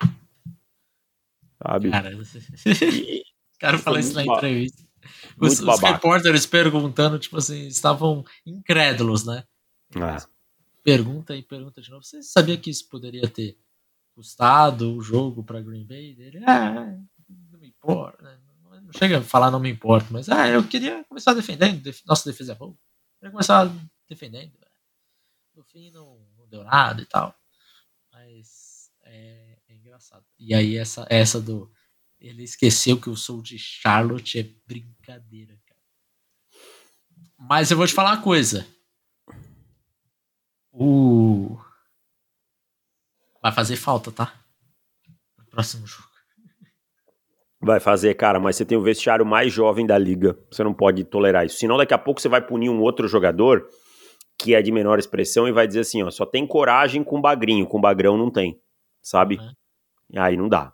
Sabe? 1.66 1.90
Cara, 1.90 2.12
e, 2.12 3.24
cara 3.58 3.78
fala 3.78 4.02
isso 4.02 4.16
na 4.16 4.26
entrevista. 4.26 4.84
Os, 5.40 5.62
os 5.62 5.80
repórteres 5.80 6.46
perguntando, 6.46 7.18
tipo 7.18 7.38
assim, 7.38 7.68
estavam 7.68 8.26
incrédulos, 8.46 9.26
né? 9.26 9.46
É. 9.96 10.18
Pergunta 10.84 11.34
e 11.38 11.42
pergunta 11.42 11.82
de 11.82 11.90
novo. 11.90 12.04
Você 12.04 12.22
sabia 12.22 12.58
que 12.58 12.70
isso 12.70 12.90
poderia 12.90 13.26
ter 13.30 13.58
custado 14.14 14.96
o 14.96 15.02
jogo 15.02 15.44
para 15.44 15.62
Green 15.62 15.86
Bay? 15.86 16.16
Ele, 16.18 16.44
ah, 16.46 16.98
não 17.52 17.60
me 17.60 17.68
importa. 17.68 18.22
Né? 18.24 18.40
Não 18.82 18.94
chega 18.94 19.20
a 19.20 19.24
falar 19.24 19.52
não 19.52 19.60
me 19.60 19.70
importa, 19.70 20.08
mas 20.12 20.30
ah, 20.30 20.48
eu 20.48 20.68
queria 20.68 21.04
começar 21.06 21.34
defendendo. 21.34 21.92
Nossa 22.06 22.30
defesa 22.30 22.54
é 22.54 22.56
boa. 22.56 22.78
Ele 23.22 23.32
começar 23.32 23.70
defendendo. 24.08 24.52
Né? 24.60 24.68
No 25.56 25.64
fim 25.64 25.92
não, 25.92 26.20
não, 26.38 26.48
deu 26.48 26.64
nada 26.64 27.02
e 27.02 27.06
tal. 27.06 27.36
Mas 28.12 28.92
é, 29.04 29.58
é, 29.68 29.76
engraçado. 29.76 30.26
E 30.38 30.54
aí 30.54 30.78
essa, 30.78 31.06
essa 31.10 31.40
do. 31.40 31.72
Ele 32.20 32.44
esqueceu 32.44 33.00
que 33.00 33.08
eu 33.08 33.16
sou 33.16 33.42
de 33.42 33.58
Charlotte 33.58 34.40
é 34.40 34.44
brincadeira, 34.66 35.60
cara. 35.66 35.82
Mas 37.38 37.70
eu 37.70 37.78
vou 37.78 37.86
te 37.86 37.94
falar 37.94 38.12
uma 38.12 38.22
coisa. 38.22 38.66
O. 40.72 41.60
Vai 43.44 43.52
fazer 43.52 43.76
falta, 43.76 44.10
tá? 44.10 44.34
No 45.38 45.46
próximo 45.48 45.86
jogo. 45.86 46.08
Vai 47.62 47.82
fazer, 47.82 48.14
cara, 48.14 48.40
mas 48.40 48.56
você 48.56 48.64
tem 48.64 48.78
o 48.78 48.82
vestiário 48.82 49.26
mais 49.26 49.52
jovem 49.52 49.86
da 49.86 49.98
liga. 49.98 50.38
Você 50.50 50.64
não 50.64 50.74
pode 50.74 51.04
tolerar 51.04 51.46
isso. 51.46 51.58
Senão, 51.58 51.76
daqui 51.78 51.94
a 51.94 51.98
pouco 51.98 52.22
você 52.22 52.30
vai 52.30 52.42
punir 52.42 52.70
um 52.70 52.82
outro 52.82 53.06
jogador 53.06 53.68
que 54.38 54.56
é 54.56 54.62
de 54.62 54.72
menor 54.72 54.98
expressão 54.98 55.46
e 55.46 55.52
vai 55.52 55.68
dizer 55.68 55.82
assim: 55.82 56.02
ó, 56.04 56.10
só 56.10 56.26
tem 56.26 56.48
coragem 56.48 57.04
com 57.04 57.20
bagrinho, 57.20 57.68
com 57.68 57.82
bagrão 57.82 58.18
não 58.18 58.32
tem, 58.32 58.62
sabe? 59.02 59.38
E 60.10 60.18
aí 60.18 60.38
não 60.38 60.48
dá, 60.48 60.74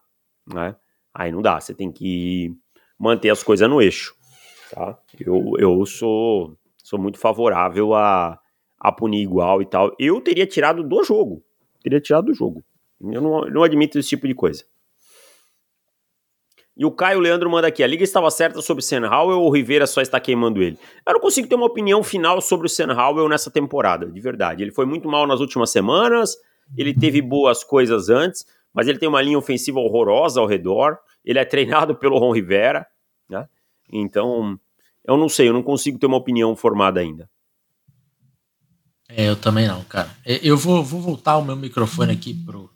né? 0.52 0.76
Aí 1.12 1.32
não 1.32 1.42
dá. 1.42 1.60
Você 1.60 1.74
tem 1.74 1.92
que 1.92 2.56
manter 3.00 3.32
as 3.32 3.42
coisas 3.42 3.68
no 3.68 3.82
eixo, 3.82 4.16
tá? 4.72 4.96
Eu, 5.20 5.54
eu 5.58 5.86
sou, 5.88 6.56
sou 6.84 7.00
muito 7.00 7.18
favorável 7.18 7.96
a, 7.96 8.40
a 8.80 8.92
punir 8.92 9.24
igual 9.24 9.60
e 9.60 9.66
tal. 9.66 9.96
Eu 10.00 10.22
teria 10.22 10.46
tirado 10.46 10.84
do 10.84 11.04
jogo. 11.04 11.44
Teria 11.82 12.00
tirado 12.00 12.26
do 12.26 12.34
jogo. 12.34 12.64
Eu 13.02 13.22
não, 13.22 13.42
não 13.42 13.64
admito 13.64 13.98
esse 13.98 14.10
tipo 14.10 14.28
de 14.28 14.36
coisa. 14.36 14.64
E 16.80 16.86
o 16.86 16.92
Caio 16.92 17.20
Leandro 17.20 17.50
manda 17.50 17.68
aqui: 17.68 17.84
a 17.84 17.88
liga 17.88 18.04
estava 18.04 18.32
certa 18.32 18.62
sobre 18.62 18.84
o 18.84 19.06
Howell 19.06 19.42
ou 19.42 19.48
o 19.48 19.52
Rivera 19.52 19.86
só 19.86 20.02
está 20.02 20.18
queimando 20.18 20.64
ele? 20.64 20.80
Eu 21.06 21.14
não 21.14 21.20
consigo 21.20 21.48
ter 21.48 21.56
uma 21.56 21.66
opinião 21.66 22.02
final 22.02 22.42
sobre 22.42 22.68
o 22.68 22.92
Howell 22.94 23.28
nessa 23.28 23.52
temporada, 23.52 24.06
de 24.06 24.20
verdade. 24.22 24.64
Ele 24.64 24.72
foi 24.72 24.86
muito 24.86 25.10
mal 25.10 25.28
nas 25.28 25.42
últimas 25.42 25.72
semanas, 25.72 26.38
ele 26.78 26.94
teve 26.94 27.22
boas 27.22 27.66
coisas 27.66 28.10
antes, 28.10 28.46
mas 28.74 28.88
ele 28.88 28.98
tem 28.98 29.10
uma 29.10 29.22
linha 29.22 29.38
ofensiva 29.38 29.80
horrorosa 29.80 30.40
ao 30.40 30.48
redor. 30.48 30.98
Ele 31.26 31.38
é 31.38 31.44
treinado 31.44 31.96
pelo 31.96 32.18
Ron 32.18 32.32
Rivera, 32.32 32.88
né? 33.30 33.48
Então, 33.92 34.58
eu 35.06 35.18
não 35.18 35.28
sei, 35.28 35.50
eu 35.50 35.54
não 35.54 35.64
consigo 35.64 36.00
ter 36.00 36.06
uma 36.06 36.18
opinião 36.18 36.56
formada 36.56 37.02
ainda. 37.02 37.30
É, 39.10 39.28
eu 39.28 39.36
também 39.36 39.68
não, 39.68 39.84
cara. 39.84 40.10
Eu 40.24 40.56
vou, 40.56 40.84
vou 40.84 41.02
voltar 41.02 41.38
o 41.38 41.44
meu 41.44 41.56
microfone 41.56 42.14
aqui 42.14 42.32
pro, 42.32 42.72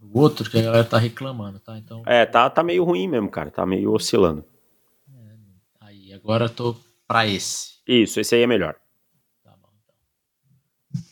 o 0.00 0.18
outro 0.18 0.50
que 0.50 0.58
a 0.58 0.62
galera 0.62 0.84
tá 0.84 0.98
reclamando, 0.98 1.60
tá? 1.60 1.78
Então. 1.78 2.02
É, 2.06 2.24
tá, 2.24 2.48
tá 2.48 2.62
meio 2.62 2.82
ruim 2.82 3.06
mesmo, 3.06 3.28
cara. 3.28 3.50
Tá 3.50 3.66
meio 3.66 3.92
oscilando. 3.92 4.42
É, 5.14 5.36
aí, 5.80 6.12
agora 6.14 6.46
eu 6.46 6.48
tô 6.48 6.74
pra 7.06 7.26
esse. 7.26 7.74
Isso, 7.86 8.18
esse 8.18 8.34
aí 8.34 8.42
é 8.42 8.46
melhor. 8.46 8.74
Tá 9.44 9.54
bom, 9.60 9.68
então. 9.84 11.02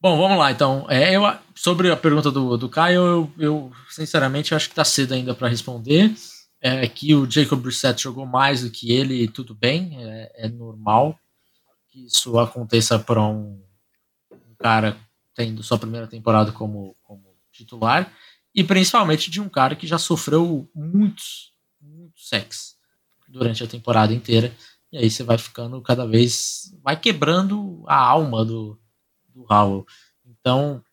Bom, 0.00 0.18
vamos 0.18 0.36
lá 0.36 0.50
então. 0.50 0.86
É, 0.90 1.16
eu, 1.16 1.22
sobre 1.54 1.90
a 1.90 1.96
pergunta 1.96 2.32
do, 2.32 2.56
do 2.56 2.68
Caio, 2.68 3.00
eu, 3.00 3.32
eu 3.38 3.72
sinceramente 3.88 4.54
acho 4.54 4.66
que 4.66 4.72
está 4.72 4.84
cedo 4.84 5.14
ainda 5.14 5.34
para 5.34 5.48
responder. 5.48 6.12
É 6.60 6.88
que 6.88 7.14
o 7.14 7.30
Jacob 7.30 7.60
Brissett 7.60 8.02
jogou 8.02 8.24
mais 8.24 8.62
do 8.62 8.70
que 8.70 8.90
ele, 8.90 9.28
tudo 9.28 9.54
bem, 9.54 9.98
é, 10.02 10.46
é 10.46 10.48
normal 10.48 11.18
que 11.94 12.06
isso 12.06 12.36
aconteça 12.40 12.98
para 12.98 13.22
um, 13.22 13.62
um, 14.32 14.54
cara 14.58 14.98
tendo 15.32 15.62
sua 15.62 15.78
primeira 15.78 16.08
temporada 16.08 16.50
como, 16.50 16.96
como 17.04 17.22
titular 17.52 18.12
e 18.52 18.64
principalmente 18.64 19.30
de 19.30 19.40
um 19.40 19.48
cara 19.48 19.76
que 19.76 19.86
já 19.86 19.96
sofreu 19.96 20.68
muitos, 20.74 21.52
muitos 21.80 22.28
sexos 22.28 22.74
durante 23.28 23.62
a 23.62 23.68
temporada 23.68 24.12
inteira. 24.12 24.52
E 24.90 24.98
aí 24.98 25.08
você 25.08 25.22
vai 25.22 25.38
ficando 25.38 25.80
cada 25.80 26.04
vez. 26.04 26.76
vai 26.82 26.98
quebrando 26.98 27.84
a 27.86 27.96
alma 27.96 28.44
do, 28.44 28.76
do 29.28 29.46
Howell. 29.48 29.86
Então, 30.24 30.84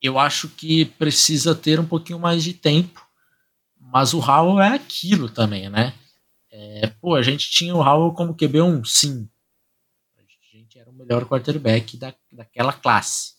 eu 0.00 0.16
acho 0.16 0.48
que 0.48 0.84
precisa 0.84 1.56
ter 1.56 1.80
um 1.80 1.86
pouquinho 1.86 2.20
mais 2.20 2.44
de 2.44 2.54
tempo, 2.54 3.04
mas 3.80 4.14
o 4.14 4.20
Howell 4.20 4.60
é 4.60 4.74
aquilo 4.74 5.28
também, 5.28 5.68
né? 5.68 5.92
É, 6.52 6.86
pô, 7.00 7.16
a 7.16 7.22
gente 7.22 7.50
tinha 7.50 7.74
o 7.74 7.82
Howell 7.82 8.12
como 8.12 8.36
QB1, 8.36 8.84
sim. 8.84 9.28
Era 10.78 10.90
o 10.90 10.94
melhor 10.94 11.26
quarterback 11.26 11.96
da, 11.96 12.14
daquela 12.32 12.72
classe. 12.72 13.32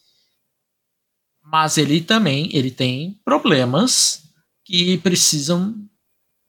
Mas 1.41 1.77
ele 1.77 2.01
também 2.01 2.49
ele 2.53 2.69
tem 2.69 3.19
problemas 3.23 4.23
que 4.65 4.97
precisam 4.97 5.89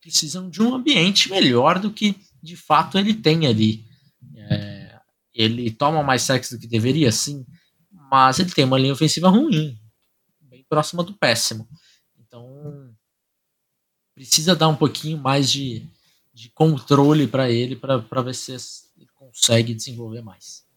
precisam 0.00 0.50
de 0.50 0.60
um 0.60 0.74
ambiente 0.74 1.30
melhor 1.30 1.78
do 1.78 1.92
que 1.92 2.16
de 2.42 2.56
fato 2.56 2.98
ele 2.98 3.14
tem 3.14 3.46
ali. 3.46 3.84
É, 4.34 4.98
ele 5.32 5.70
toma 5.70 6.02
mais 6.02 6.22
sexo 6.22 6.56
do 6.56 6.60
que 6.60 6.66
deveria, 6.66 7.12
sim, 7.12 7.46
mas 7.90 8.40
ele 8.40 8.50
tem 8.50 8.64
uma 8.64 8.78
linha 8.78 8.92
ofensiva 8.92 9.28
ruim, 9.28 9.78
bem 10.40 10.64
próxima 10.68 11.04
do 11.04 11.14
péssimo. 11.14 11.68
Então, 12.18 12.92
precisa 14.14 14.56
dar 14.56 14.68
um 14.68 14.76
pouquinho 14.76 15.18
mais 15.18 15.50
de, 15.50 15.86
de 16.34 16.50
controle 16.50 17.28
para 17.28 17.48
ele, 17.48 17.76
para 17.76 18.22
ver 18.22 18.34
se 18.34 18.52
ele 18.52 19.06
consegue 19.14 19.72
desenvolver 19.72 20.22
mais. 20.22 20.68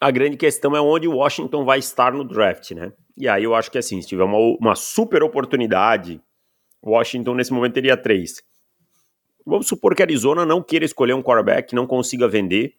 A 0.00 0.10
grande 0.10 0.36
questão 0.36 0.76
é 0.76 0.80
onde 0.80 1.08
Washington 1.08 1.64
vai 1.64 1.78
estar 1.78 2.12
no 2.12 2.24
draft, 2.24 2.70
né? 2.70 2.92
E 3.16 3.28
aí 3.28 3.44
eu 3.44 3.54
acho 3.54 3.70
que 3.70 3.78
assim, 3.78 4.00
se 4.00 4.08
tiver 4.08 4.24
uma, 4.24 4.38
uma 4.60 4.74
super 4.74 5.22
oportunidade, 5.22 6.20
Washington 6.84 7.34
nesse 7.34 7.52
momento 7.52 7.74
teria 7.74 7.96
três. 7.96 8.42
Vamos 9.44 9.66
supor 9.66 9.94
que 9.94 10.02
Arizona 10.02 10.44
não 10.44 10.62
queira 10.62 10.84
escolher 10.84 11.14
um 11.14 11.22
quarterback, 11.22 11.74
não 11.74 11.86
consiga 11.86 12.28
vender, 12.28 12.74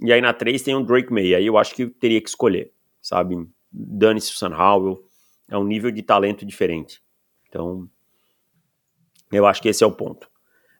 e 0.00 0.12
aí 0.12 0.20
na 0.20 0.32
3 0.32 0.62
tem 0.62 0.74
o 0.74 0.82
Drake 0.82 1.12
May. 1.12 1.34
Aí 1.34 1.46
eu 1.46 1.58
acho 1.58 1.74
que 1.74 1.86
teria 1.86 2.20
que 2.20 2.28
escolher, 2.28 2.72
sabe? 3.02 3.36
Dane-se 3.70 4.32
o 4.32 4.36
Sam 4.36 4.56
Howell. 4.56 5.04
É 5.48 5.58
um 5.58 5.64
nível 5.64 5.90
de 5.90 6.02
talento 6.02 6.46
diferente. 6.46 7.02
Então, 7.48 7.88
eu 9.32 9.46
acho 9.46 9.60
que 9.60 9.68
esse 9.68 9.84
é 9.84 9.86
o 9.86 9.92
ponto. 9.92 10.30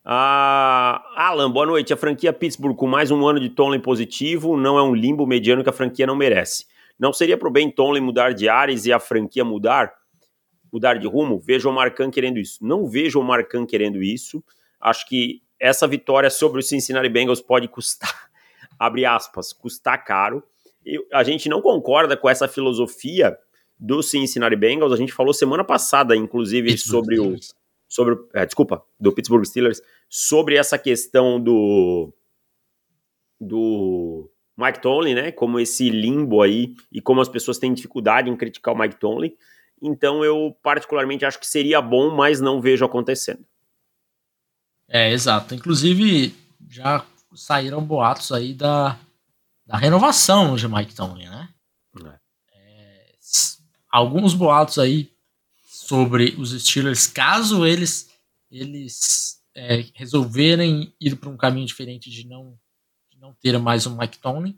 Ah, 0.04 1.04
Alan, 1.14 1.50
boa 1.50 1.66
noite. 1.66 1.92
A 1.92 1.96
franquia 1.96 2.32
Pittsburgh 2.32 2.74
com 2.74 2.86
mais 2.86 3.10
um 3.10 3.26
ano 3.26 3.38
de 3.38 3.50
Tomlin 3.50 3.80
positivo 3.80 4.56
não 4.56 4.78
é 4.78 4.82
um 4.82 4.94
limbo 4.94 5.26
mediano 5.26 5.62
que 5.62 5.68
a 5.68 5.72
franquia 5.72 6.06
não 6.06 6.16
merece. 6.16 6.64
Não 6.98 7.12
seria 7.12 7.36
pro 7.36 7.50
bem 7.50 7.70
Tomlin 7.70 8.00
mudar 8.00 8.32
de 8.32 8.48
ares 8.48 8.86
e 8.86 8.92
a 8.92 8.98
franquia 8.98 9.44
mudar? 9.44 9.92
Mudar 10.72 10.98
de 10.98 11.06
rumo? 11.06 11.38
Vejo 11.38 11.68
o 11.68 11.72
Marcan 11.72 12.10
querendo 12.10 12.38
isso. 12.38 12.64
Não 12.64 12.86
vejo 12.86 13.20
o 13.20 13.24
Marcan 13.24 13.66
querendo 13.66 14.02
isso. 14.02 14.42
Acho 14.80 15.06
que 15.06 15.42
essa 15.58 15.86
vitória 15.86 16.30
sobre 16.30 16.60
o 16.60 16.62
Cincinnati 16.62 17.08
Bengals 17.08 17.40
pode 17.42 17.68
custar 17.68 18.30
abre 18.78 19.04
aspas, 19.04 19.52
custar 19.52 20.02
caro. 20.04 20.42
E 20.84 20.98
a 21.12 21.22
gente 21.22 21.48
não 21.50 21.60
concorda 21.60 22.16
com 22.16 22.28
essa 22.28 22.48
filosofia 22.48 23.36
do 23.78 24.02
Cincinnati 24.02 24.56
Bengals. 24.56 24.92
A 24.92 24.96
gente 24.96 25.12
falou 25.12 25.34
semana 25.34 25.62
passada, 25.62 26.16
inclusive, 26.16 26.78
sobre 26.78 27.20
o. 27.20 27.36
Sobre, 27.90 28.16
é, 28.32 28.46
desculpa, 28.46 28.84
do 29.00 29.12
Pittsburgh 29.12 29.44
Steelers, 29.44 29.82
sobre 30.08 30.54
essa 30.54 30.78
questão 30.78 31.42
do. 31.42 32.14
do 33.40 34.30
Mike 34.56 34.80
Tomlin, 34.80 35.14
né? 35.14 35.32
Como 35.32 35.58
esse 35.58 35.90
limbo 35.90 36.40
aí 36.40 36.76
e 36.92 37.00
como 37.00 37.20
as 37.20 37.28
pessoas 37.28 37.58
têm 37.58 37.74
dificuldade 37.74 38.30
em 38.30 38.36
criticar 38.36 38.72
o 38.74 38.78
Mike 38.78 38.94
Tomlin. 38.94 39.34
Então 39.82 40.24
eu 40.24 40.56
particularmente 40.62 41.24
acho 41.24 41.40
que 41.40 41.46
seria 41.46 41.82
bom, 41.82 42.14
mas 42.14 42.40
não 42.40 42.60
vejo 42.60 42.84
acontecendo. 42.84 43.44
É, 44.86 45.10
exato. 45.10 45.52
Inclusive, 45.52 46.32
já 46.68 47.04
saíram 47.34 47.82
boatos 47.82 48.30
aí 48.30 48.54
da, 48.54 49.00
da 49.66 49.76
renovação 49.76 50.54
de 50.54 50.68
Mike 50.68 50.94
Tomlin, 50.94 51.28
né? 51.28 51.48
É. 52.04 52.18
É, 52.52 53.14
alguns 53.90 54.32
boatos 54.32 54.78
aí 54.78 55.10
sobre 55.90 56.36
os 56.38 56.50
Steelers, 56.52 57.08
caso 57.08 57.66
eles 57.66 58.08
eles 58.48 59.42
é, 59.54 59.84
resolverem 59.94 60.94
ir 61.00 61.16
para 61.16 61.28
um 61.28 61.36
caminho 61.36 61.66
diferente 61.66 62.08
de 62.08 62.26
não, 62.28 62.56
de 63.10 63.18
não 63.18 63.34
ter 63.34 63.58
mais 63.58 63.86
um 63.86 63.96
Mike 63.96 64.18
Tomlin, 64.18 64.56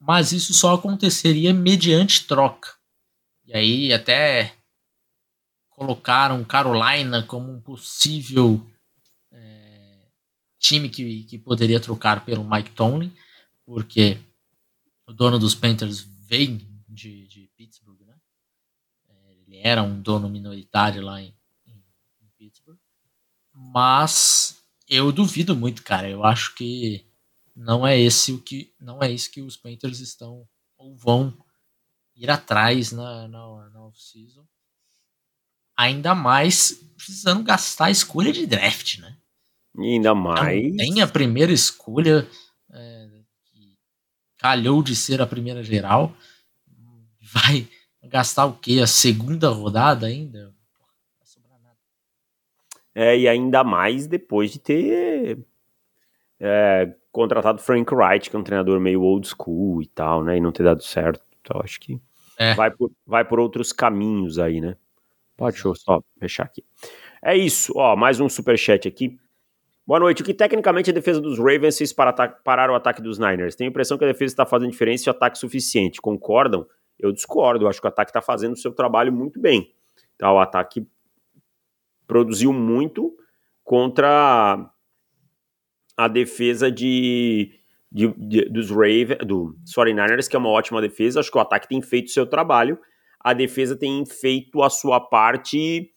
mas 0.00 0.32
isso 0.32 0.52
só 0.52 0.74
aconteceria 0.74 1.54
mediante 1.54 2.26
troca. 2.26 2.74
E 3.44 3.54
aí 3.56 3.92
até 3.92 4.52
colocaram 5.70 6.44
Carolina 6.44 7.22
como 7.22 7.52
um 7.52 7.60
possível 7.60 8.64
time 10.64 10.88
que, 10.88 11.24
que 11.24 11.38
poderia 11.38 11.78
trocar 11.78 12.24
pelo 12.24 12.48
Mike 12.48 12.70
Tomlin, 12.70 13.12
porque 13.66 14.18
o 15.06 15.12
dono 15.12 15.38
dos 15.38 15.54
Panthers 15.54 16.00
vem 16.00 16.66
de, 16.88 17.26
de 17.26 17.50
Pittsburgh, 17.54 18.00
né? 18.06 18.14
Ele 19.54 19.60
era 19.62 19.82
um 19.82 20.00
dono 20.00 20.28
minoritário 20.28 21.02
lá 21.02 21.20
em, 21.20 21.34
em, 21.66 21.84
em 22.22 22.28
Pittsburgh. 22.36 22.78
Mas 23.52 24.62
eu 24.88 25.12
duvido 25.12 25.54
muito, 25.54 25.82
cara. 25.82 26.08
Eu 26.08 26.24
acho 26.24 26.54
que 26.54 27.04
não 27.54 27.86
é 27.86 27.98
esse 27.98 28.32
o 28.32 28.40
que 28.40 28.74
não 28.80 29.02
é 29.02 29.10
isso 29.10 29.30
que 29.30 29.40
os 29.40 29.56
Panthers 29.56 30.00
estão 30.00 30.46
ou 30.76 30.96
vão 30.96 31.36
ir 32.16 32.30
atrás 32.30 32.90
na, 32.90 33.28
na, 33.28 33.70
na 33.70 33.86
off-season. 33.86 34.44
Ainda 35.76 36.14
mais 36.14 36.72
precisando 36.96 37.42
gastar 37.42 37.86
a 37.86 37.90
escolha 37.90 38.32
de 38.32 38.46
draft, 38.46 38.98
né? 38.98 39.16
ainda 39.76 40.14
mais. 40.14 40.76
tem 40.76 41.00
a 41.00 41.06
primeira 41.06 41.52
escolha, 41.52 42.28
é, 42.70 43.08
que 43.46 43.76
calhou 44.38 44.82
de 44.82 44.94
ser 44.94 45.20
a 45.20 45.26
primeira 45.26 45.64
geral. 45.64 46.16
Vai 47.20 47.68
gastar 48.08 48.46
o 48.46 48.54
quê? 48.54 48.80
A 48.82 48.86
segunda 48.86 49.48
rodada 49.48 50.06
ainda? 50.06 50.44
Não 50.44 50.52
vai 51.18 51.26
sobrar 51.26 51.60
nada. 51.62 51.76
É, 52.94 53.18
e 53.18 53.28
ainda 53.28 53.64
mais 53.64 54.06
depois 54.06 54.52
de 54.52 54.58
ter 54.58 55.38
é, 56.40 56.94
contratado 57.10 57.60
Frank 57.60 57.94
Wright, 57.94 58.28
que 58.28 58.36
é 58.36 58.38
um 58.38 58.44
treinador 58.44 58.80
meio 58.80 59.02
old 59.02 59.26
school 59.26 59.82
e 59.82 59.86
tal, 59.86 60.22
né? 60.24 60.36
E 60.36 60.40
não 60.40 60.52
ter 60.52 60.64
dado 60.64 60.82
certo. 60.82 61.22
Então 61.40 61.60
acho 61.62 61.80
que 61.80 62.00
é. 62.38 62.54
vai, 62.54 62.70
por, 62.70 62.90
vai 63.06 63.24
por 63.24 63.38
outros 63.38 63.72
caminhos 63.72 64.38
aí, 64.38 64.60
né? 64.60 64.76
Pode, 65.36 65.54
deixa 65.54 65.68
eu 65.68 65.74
só 65.74 66.02
fechar 66.18 66.44
aqui. 66.44 66.64
É 67.22 67.36
isso, 67.36 67.72
ó, 67.76 67.96
mais 67.96 68.20
um 68.20 68.28
super 68.28 68.58
chat 68.58 68.86
aqui. 68.86 69.18
Boa 69.86 70.00
noite. 70.00 70.22
O 70.22 70.24
que 70.24 70.32
tecnicamente 70.32 70.90
a 70.90 70.92
defesa 70.94 71.20
dos 71.20 71.38
Ravens 71.38 71.76
fez 71.76 71.92
para 71.92 72.12
parar 72.12 72.70
o 72.70 72.74
ataque 72.74 73.02
dos 73.02 73.18
Niners? 73.18 73.54
Tenho 73.54 73.68
a 73.68 73.70
impressão 73.70 73.98
que 73.98 74.04
a 74.04 74.08
defesa 74.08 74.32
está 74.32 74.46
fazendo 74.46 74.70
diferença 74.70 75.08
e 75.08 75.10
o 75.10 75.14
ataque 75.14 75.38
suficiente. 75.38 76.00
Concordam? 76.00 76.66
Eu 77.04 77.12
discordo. 77.12 77.64
Eu 77.64 77.68
acho 77.68 77.80
que 77.80 77.86
o 77.86 77.88
ataque 77.88 78.10
está 78.10 78.20
fazendo 78.20 78.52
o 78.52 78.58
seu 78.58 78.72
trabalho 78.72 79.12
muito 79.12 79.40
bem. 79.40 79.72
Tá, 80.18 80.32
o 80.32 80.38
ataque 80.38 80.86
produziu 82.06 82.52
muito 82.52 83.16
contra 83.62 84.70
a 85.96 86.08
defesa 86.08 86.70
de, 86.70 87.52
de, 87.90 88.08
de 88.12 88.48
dos 88.50 88.70
Ravens, 88.70 89.18
do 89.26 89.56
49ers, 89.64 90.28
que 90.28 90.36
é 90.36 90.38
uma 90.38 90.50
ótima 90.50 90.80
defesa. 90.80 91.20
Acho 91.20 91.30
que 91.30 91.38
o 91.38 91.40
ataque 91.40 91.68
tem 91.68 91.80
feito 91.80 92.08
o 92.08 92.12
seu 92.12 92.26
trabalho. 92.26 92.78
A 93.20 93.32
defesa 93.32 93.76
tem 93.76 94.04
feito 94.04 94.62
a 94.62 94.68
sua 94.68 95.00
parte 95.00 95.90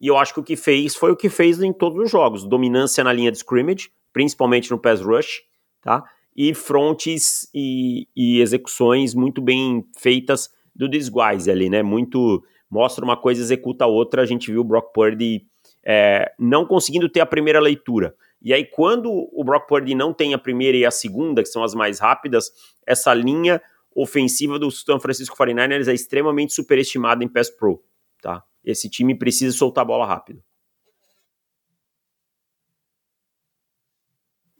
e 0.00 0.06
eu 0.06 0.18
acho 0.18 0.34
que 0.34 0.40
o 0.40 0.44
que 0.44 0.56
fez 0.56 0.94
foi 0.94 1.10
o 1.12 1.16
que 1.16 1.30
fez 1.30 1.62
em 1.62 1.72
todos 1.72 1.98
os 1.98 2.10
jogos: 2.10 2.44
dominância 2.44 3.02
na 3.02 3.12
linha 3.12 3.32
de 3.32 3.38
scrimmage, 3.38 3.90
principalmente 4.12 4.70
no 4.70 4.78
pass 4.78 5.00
rush, 5.00 5.40
tá? 5.80 6.04
E 6.36 6.52
frontes 6.52 7.48
e, 7.54 8.08
e 8.16 8.40
execuções 8.40 9.14
muito 9.14 9.40
bem 9.40 9.84
feitas 9.96 10.50
do 10.74 10.88
disguise 10.88 11.50
ali, 11.50 11.70
né? 11.70 11.82
Muito 11.82 12.42
mostra 12.70 13.04
uma 13.04 13.16
coisa, 13.16 13.40
executa 13.40 13.84
a 13.84 13.88
outra. 13.88 14.22
A 14.22 14.26
gente 14.26 14.50
viu 14.50 14.62
o 14.62 14.64
Brock 14.64 14.92
Purdy 14.92 15.46
é, 15.86 16.32
não 16.38 16.66
conseguindo 16.66 17.08
ter 17.08 17.20
a 17.20 17.26
primeira 17.26 17.60
leitura. 17.60 18.14
E 18.42 18.52
aí, 18.52 18.64
quando 18.64 19.10
o 19.10 19.44
Brock 19.44 19.68
Purdy 19.68 19.94
não 19.94 20.12
tem 20.12 20.34
a 20.34 20.38
primeira 20.38 20.76
e 20.76 20.84
a 20.84 20.90
segunda, 20.90 21.42
que 21.42 21.48
são 21.48 21.62
as 21.62 21.74
mais 21.74 21.98
rápidas, 21.98 22.50
essa 22.86 23.14
linha 23.14 23.62
ofensiva 23.94 24.58
do 24.58 24.70
San 24.70 24.98
Francisco 24.98 25.36
49ers 25.36 25.88
é 25.88 25.94
extremamente 25.94 26.52
superestimada 26.52 27.22
em 27.22 27.28
pass 27.28 27.48
pro, 27.48 27.80
tá? 28.20 28.42
esse 28.64 28.88
time 28.88 29.14
precisa 29.14 29.56
soltar 29.56 29.82
a 29.82 29.86
bola 29.86 30.06
rápido. 30.06 30.42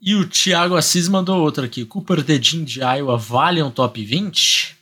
E 0.06 0.14
o 0.14 0.28
Thiago 0.28 0.76
Assis 0.76 1.08
mandou 1.08 1.40
outra 1.40 1.64
aqui. 1.64 1.86
Cooper 1.86 2.22
Dedin 2.22 2.62
de 2.62 2.80
Iowa 2.80 3.16
vale 3.16 3.62
um 3.62 3.70
top 3.70 4.04
20? 4.04 4.78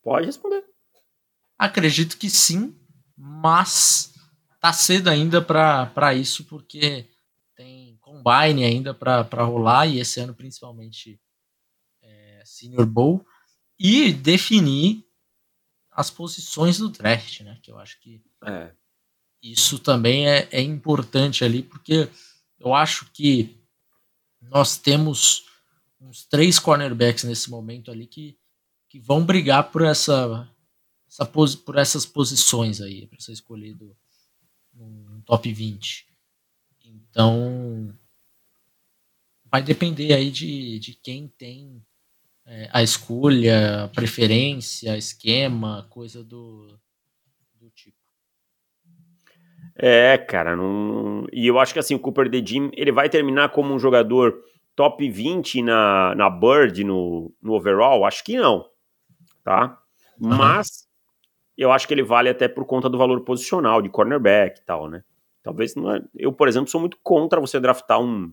Pode 0.00 0.26
responder. 0.26 0.64
Acredito 1.58 2.16
que 2.16 2.30
sim, 2.30 2.78
mas 3.16 4.14
tá 4.60 4.72
cedo 4.72 5.08
ainda 5.08 5.42
para 5.42 6.14
isso, 6.14 6.44
porque 6.44 7.08
tem 7.56 7.96
combine 7.96 8.62
ainda 8.62 8.94
para 8.94 9.44
rolar, 9.44 9.88
e 9.88 9.98
esse 9.98 10.20
ano 10.20 10.32
principalmente 10.32 11.20
é, 12.00 12.40
Senior 12.44 12.86
Bowl, 12.86 13.26
e 13.76 14.12
definir 14.12 15.04
as 15.90 16.08
posições 16.08 16.78
do 16.78 16.88
draft, 16.88 17.40
né? 17.40 17.58
Que 17.60 17.72
eu 17.72 17.78
acho 17.80 18.00
que 18.00 18.22
é. 18.44 18.72
Isso 19.42 19.78
também 19.78 20.28
é, 20.28 20.48
é 20.50 20.60
importante 20.60 21.44
ali, 21.44 21.62
porque 21.62 22.08
eu 22.58 22.74
acho 22.74 23.10
que 23.12 23.56
nós 24.40 24.76
temos 24.76 25.46
uns 26.00 26.24
três 26.24 26.58
cornerbacks 26.58 27.24
nesse 27.24 27.50
momento 27.50 27.90
ali 27.90 28.06
que, 28.06 28.36
que 28.88 28.98
vão 28.98 29.24
brigar 29.24 29.70
por 29.70 29.82
essa, 29.82 30.48
essa 31.08 31.26
por 31.26 31.76
essas 31.76 32.06
posições 32.06 32.80
aí, 32.80 33.06
para 33.06 33.20
ser 33.20 33.32
escolhido 33.32 33.96
no 34.72 35.22
top 35.22 35.52
20. 35.52 36.06
Então 36.84 37.94
vai 39.50 39.62
depender 39.62 40.12
aí 40.12 40.30
de, 40.30 40.78
de 40.78 40.94
quem 40.94 41.28
tem 41.28 41.84
é, 42.44 42.70
a 42.72 42.82
escolha, 42.82 43.84
a 43.84 43.88
preferência, 43.88 44.96
esquema, 44.96 45.86
coisa 45.90 46.22
do, 46.22 46.78
do 47.54 47.70
tipo. 47.70 47.97
É, 49.78 50.18
cara, 50.18 50.56
não... 50.56 51.26
e 51.32 51.46
eu 51.46 51.58
acho 51.58 51.72
que 51.72 51.78
assim, 51.78 51.94
o 51.94 52.00
Cooper 52.00 52.28
de 52.28 52.44
Jim, 52.44 52.70
ele 52.74 52.90
vai 52.90 53.08
terminar 53.08 53.50
como 53.50 53.72
um 53.72 53.78
jogador 53.78 54.36
top 54.74 55.08
20 55.08 55.62
na, 55.62 56.14
na 56.16 56.28
Bird, 56.28 56.82
no, 56.82 57.32
no 57.40 57.54
overall? 57.54 58.04
Acho 58.04 58.24
que 58.24 58.36
não, 58.36 58.66
tá? 59.44 59.78
Uhum. 60.20 60.36
Mas 60.36 60.88
eu 61.56 61.70
acho 61.70 61.86
que 61.86 61.94
ele 61.94 62.02
vale 62.02 62.28
até 62.28 62.48
por 62.48 62.64
conta 62.64 62.88
do 62.88 62.98
valor 62.98 63.20
posicional, 63.20 63.80
de 63.80 63.88
cornerback 63.88 64.60
e 64.60 64.64
tal, 64.64 64.88
né? 64.88 65.04
Talvez 65.42 65.74
não 65.76 65.94
é... 65.94 66.02
Eu, 66.16 66.32
por 66.32 66.48
exemplo, 66.48 66.68
sou 66.68 66.80
muito 66.80 66.98
contra 67.02 67.40
você 67.40 67.60
draftar 67.60 68.00
um, 68.00 68.32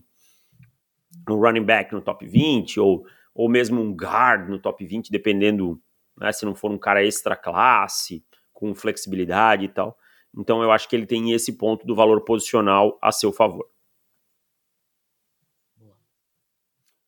um 1.28 1.34
running 1.34 1.64
back 1.64 1.94
no 1.94 2.00
top 2.00 2.26
20 2.26 2.80
ou 2.80 3.06
ou 3.36 3.50
mesmo 3.50 3.82
um 3.82 3.94
guard 3.94 4.48
no 4.48 4.58
top 4.58 4.84
20, 4.84 5.12
dependendo 5.12 5.78
né, 6.16 6.32
se 6.32 6.46
não 6.46 6.54
for 6.54 6.70
um 6.70 6.78
cara 6.78 7.04
extra 7.04 7.36
classe, 7.36 8.24
com 8.50 8.74
flexibilidade 8.74 9.66
e 9.66 9.68
tal. 9.68 9.98
Então 10.36 10.62
eu 10.62 10.70
acho 10.70 10.88
que 10.88 10.94
ele 10.94 11.06
tem 11.06 11.32
esse 11.32 11.56
ponto 11.56 11.86
do 11.86 11.94
valor 11.94 12.20
posicional 12.22 12.98
a 13.00 13.10
seu 13.10 13.32
favor. 13.32 13.68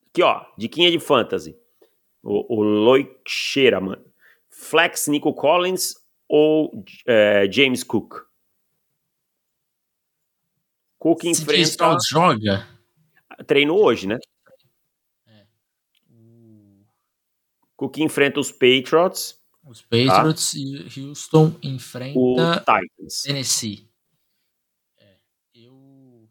Aqui, 0.09 0.23
ó, 0.23 0.47
diquinha 0.57 0.91
de 0.91 0.99
fantasy. 0.99 1.57
O, 2.23 2.57
o 2.57 2.63
Loic 2.63 3.21
mano. 3.81 4.05
Flex 4.49 5.07
Nico 5.07 5.33
Collins 5.35 5.95
ou 6.27 6.85
é, 7.07 7.51
James 7.51 7.85
Cook? 7.85 8.27
Cook 10.99 11.25
enfrenta... 11.25 11.97
joga? 12.11 12.67
Treinou 13.47 13.85
hoje, 13.85 14.09
né? 14.09 14.19
Cook 17.77 17.99
enfrenta 17.99 18.41
os 18.41 18.51
Patriots. 18.51 19.38
Os 19.69 19.83
Patriots 19.83 20.53
tá? 20.53 20.59
e 20.59 21.03
Houston 21.03 21.55
enfrenta 21.63 22.19
o 22.19 22.37
Titans. 22.59 23.23
Tennessee. 23.23 23.87
É, 24.97 25.17
eu, 25.55 26.27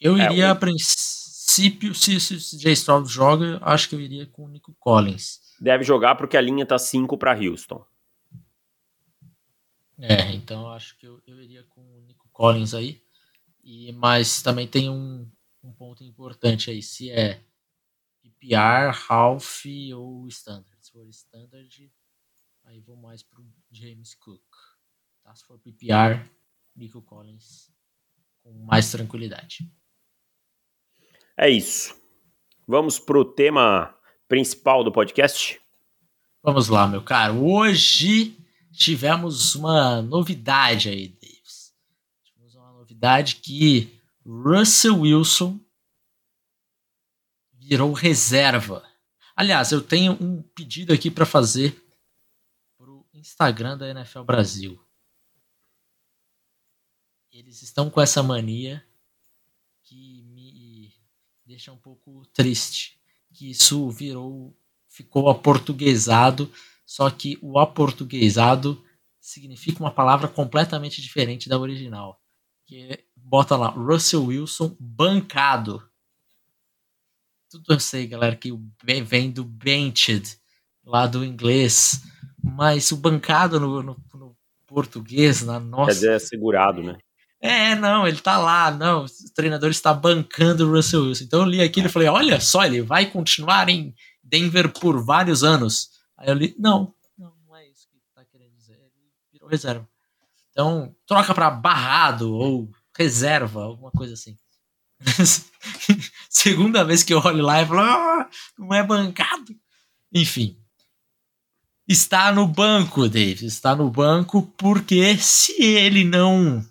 eu 0.00 0.16
é, 0.16 0.26
iria, 0.26 0.46
o... 0.46 0.50
a 0.52 0.54
princípio, 0.54 1.92
se, 1.96 2.20
se 2.20 2.34
o 2.34 2.58
J. 2.60 2.72
Stroud 2.72 3.10
joga, 3.10 3.58
acho 3.62 3.88
que 3.88 3.96
eu 3.96 4.00
iria 4.00 4.24
com 4.24 4.44
o 4.44 4.48
Nico 4.48 4.72
Collins. 4.78 5.40
Deve 5.60 5.82
jogar 5.82 6.14
porque 6.14 6.36
a 6.36 6.40
linha 6.40 6.64
tá 6.64 6.78
5 6.78 7.18
para 7.18 7.36
Houston. 7.36 7.84
É, 9.98 10.32
então 10.32 10.70
acho 10.70 10.96
que 10.96 11.06
eu, 11.06 11.20
eu 11.26 11.42
iria 11.42 11.64
com 11.64 11.80
o 11.80 12.00
Nico 12.02 12.28
Collins 12.32 12.72
aí. 12.72 13.02
E, 13.64 13.90
mas 13.94 14.42
também 14.42 14.68
tem 14.68 14.88
um, 14.88 15.28
um 15.60 15.72
ponto 15.72 16.04
importante 16.04 16.70
aí. 16.70 16.80
Se 16.80 17.10
é 17.10 17.40
PPR, 18.22 18.96
Half 19.08 19.64
ou 19.96 20.28
Standard. 20.28 20.78
Se 20.80 20.92
for 20.92 21.06
Standard, 21.08 21.90
aí 22.70 22.80
vou 22.80 22.96
mais 22.96 23.22
pro 23.22 23.44
James 23.70 24.14
Cook. 24.14 24.40
Tá? 25.24 25.34
Se 25.34 25.44
for 25.44 25.58
PPR, 25.58 26.24
Nico 26.74 27.02
Collins 27.02 27.68
com 28.42 28.52
mais 28.64 28.90
tranquilidade. 28.90 29.70
É 31.36 31.50
isso. 31.50 32.00
Vamos 32.66 32.98
pro 32.98 33.24
tema 33.24 33.94
principal 34.28 34.84
do 34.84 34.92
podcast? 34.92 35.60
Vamos 36.42 36.68
lá, 36.68 36.86
meu 36.86 37.02
caro. 37.02 37.44
Hoje 37.44 38.38
tivemos 38.70 39.56
uma 39.56 40.00
novidade 40.00 40.88
aí, 40.88 41.08
Davis. 41.08 41.74
Tivemos 42.22 42.54
uma 42.54 42.72
novidade 42.72 43.36
que 43.36 44.00
Russell 44.24 45.00
Wilson 45.00 45.58
virou 47.52 47.92
reserva. 47.92 48.88
Aliás, 49.34 49.72
eu 49.72 49.82
tenho 49.82 50.12
um 50.20 50.40
pedido 50.40 50.92
aqui 50.92 51.10
para 51.10 51.26
fazer 51.26 51.89
Instagram 53.40 53.78
da 53.78 53.88
NFL 53.88 54.22
Brasil. 54.22 54.78
Eles 57.32 57.62
estão 57.62 57.88
com 57.88 57.98
essa 57.98 58.22
mania 58.22 58.84
que 59.82 60.22
me 60.24 60.92
deixa 61.46 61.72
um 61.72 61.76
pouco 61.78 62.26
triste. 62.34 63.00
Que 63.32 63.50
isso 63.50 63.88
virou, 63.90 64.54
ficou 64.86 65.30
aportuguesado, 65.30 66.52
só 66.84 67.08
que 67.08 67.38
o 67.40 67.58
aportuguesado 67.58 68.84
significa 69.18 69.80
uma 69.80 69.90
palavra 69.90 70.28
completamente 70.28 71.00
diferente 71.00 71.48
da 71.48 71.58
original. 71.58 72.20
Que 72.66 73.06
bota 73.16 73.56
lá 73.56 73.68
Russell 73.68 74.26
Wilson 74.26 74.76
bancado 74.78 75.90
tudo 77.50 77.72
eu 77.72 77.80
sei, 77.80 78.06
galera, 78.06 78.36
que 78.36 78.56
vem 78.84 79.28
do 79.28 79.42
benched, 79.42 80.38
lá 80.84 81.08
do 81.08 81.24
inglês, 81.24 82.00
mas 82.42 82.90
o 82.92 82.96
bancado 82.96 83.58
no, 83.58 83.82
no, 83.82 83.96
no 84.14 84.36
português, 84.66 85.42
na 85.42 85.58
nossa. 85.58 85.86
Quer 85.86 85.94
dizer, 85.94 86.12
é 86.12 86.18
segurado, 86.18 86.82
né? 86.82 86.96
É, 87.40 87.74
não, 87.74 88.06
ele 88.06 88.20
tá 88.20 88.36
lá, 88.36 88.70
não, 88.70 89.06
o 89.06 89.34
treinador 89.34 89.70
está 89.70 89.94
bancando 89.94 90.68
o 90.68 90.72
Russell 90.72 91.04
Wilson. 91.04 91.24
Então 91.24 91.40
eu 91.40 91.46
li 91.46 91.62
aquilo 91.62 91.86
e 91.86 91.90
falei, 91.90 92.08
olha 92.08 92.38
só, 92.38 92.66
ele 92.66 92.82
vai 92.82 93.06
continuar 93.06 93.68
em 93.70 93.94
Denver 94.22 94.70
por 94.70 95.02
vários 95.02 95.42
anos. 95.42 95.88
Aí 96.18 96.28
eu 96.28 96.34
li, 96.34 96.54
não, 96.58 96.94
não, 97.16 97.32
não 97.46 97.56
é 97.56 97.66
isso 97.66 97.88
que 97.88 97.96
tá 98.14 98.22
querendo 98.30 98.54
dizer, 98.54 98.74
ele 98.74 98.90
virou 99.32 99.48
reserva. 99.48 99.88
Então, 100.50 100.94
troca 101.06 101.34
para 101.34 101.50
barrado 101.50 102.34
ou 102.34 102.70
reserva, 102.94 103.62
alguma 103.62 103.90
coisa 103.90 104.12
assim. 104.12 104.36
Segunda 106.28 106.84
vez 106.84 107.02
que 107.02 107.14
eu 107.14 107.20
olho 107.20 107.42
lá 107.42 107.62
e 107.62 107.66
falo, 107.66 107.80
ah, 107.80 108.28
não 108.58 108.74
é 108.74 108.82
bancado. 108.82 109.56
Enfim. 110.12 110.59
Está 111.90 112.30
no 112.30 112.46
banco, 112.46 113.08
David. 113.08 113.46
Está 113.46 113.74
no 113.74 113.90
banco 113.90 114.42
porque 114.56 115.18
se 115.18 115.60
ele 115.60 116.04
não 116.04 116.64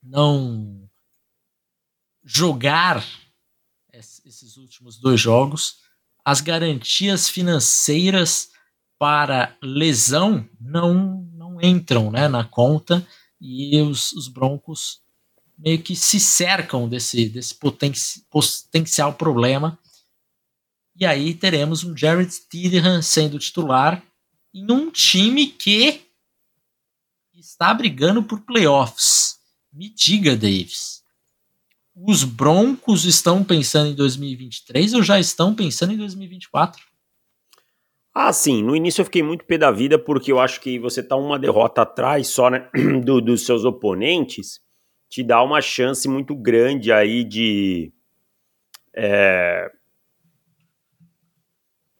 não 0.00 0.88
jogar 2.22 3.04
esses 3.92 4.56
últimos 4.56 5.00
dois 5.00 5.20
jogos, 5.20 5.78
as 6.24 6.40
garantias 6.40 7.28
financeiras 7.28 8.50
para 9.00 9.58
lesão 9.60 10.48
não 10.60 11.28
não 11.32 11.60
entram 11.60 12.08
né, 12.12 12.28
na 12.28 12.44
conta 12.44 13.04
e 13.40 13.80
os, 13.82 14.12
os 14.12 14.28
Broncos 14.28 15.00
meio 15.58 15.82
que 15.82 15.96
se 15.96 16.20
cercam 16.20 16.88
desse, 16.88 17.28
desse 17.28 17.56
poten 17.56 17.92
potencial 18.30 19.12
problema. 19.12 19.76
E 20.94 21.04
aí 21.04 21.34
teremos 21.34 21.82
um 21.82 21.96
Jared 21.96 22.32
Stidham 22.32 23.02
sendo 23.02 23.36
titular 23.36 24.00
em 24.54 24.70
um 24.70 24.90
time 24.90 25.46
que 25.46 26.02
está 27.34 27.72
brigando 27.72 28.22
por 28.22 28.40
playoffs. 28.40 29.38
Me 29.72 29.88
diga, 29.88 30.36
Davis. 30.36 31.02
Os 31.94 32.24
Broncos 32.24 33.04
estão 33.04 33.44
pensando 33.44 33.90
em 33.90 33.94
2023 33.94 34.94
ou 34.94 35.02
já 35.02 35.18
estão 35.18 35.54
pensando 35.54 35.92
em 35.92 35.96
2024? 35.96 36.82
Ah, 38.14 38.32
sim. 38.32 38.62
No 38.62 38.74
início 38.74 39.00
eu 39.00 39.04
fiquei 39.04 39.22
muito 39.22 39.44
pé 39.44 39.58
da 39.58 39.70
vida 39.70 39.98
porque 39.98 40.32
eu 40.32 40.40
acho 40.40 40.60
que 40.60 40.78
você 40.78 41.02
tá 41.02 41.16
uma 41.16 41.38
derrota 41.38 41.82
atrás 41.82 42.28
só 42.28 42.50
né, 42.50 42.68
do, 43.04 43.20
dos 43.20 43.44
seus 43.44 43.64
oponentes 43.64 44.60
te 45.10 45.24
dá 45.24 45.42
uma 45.42 45.60
chance 45.60 46.08
muito 46.08 46.36
grande 46.36 46.92
aí 46.92 47.24
de. 47.24 47.92
É... 48.94 49.70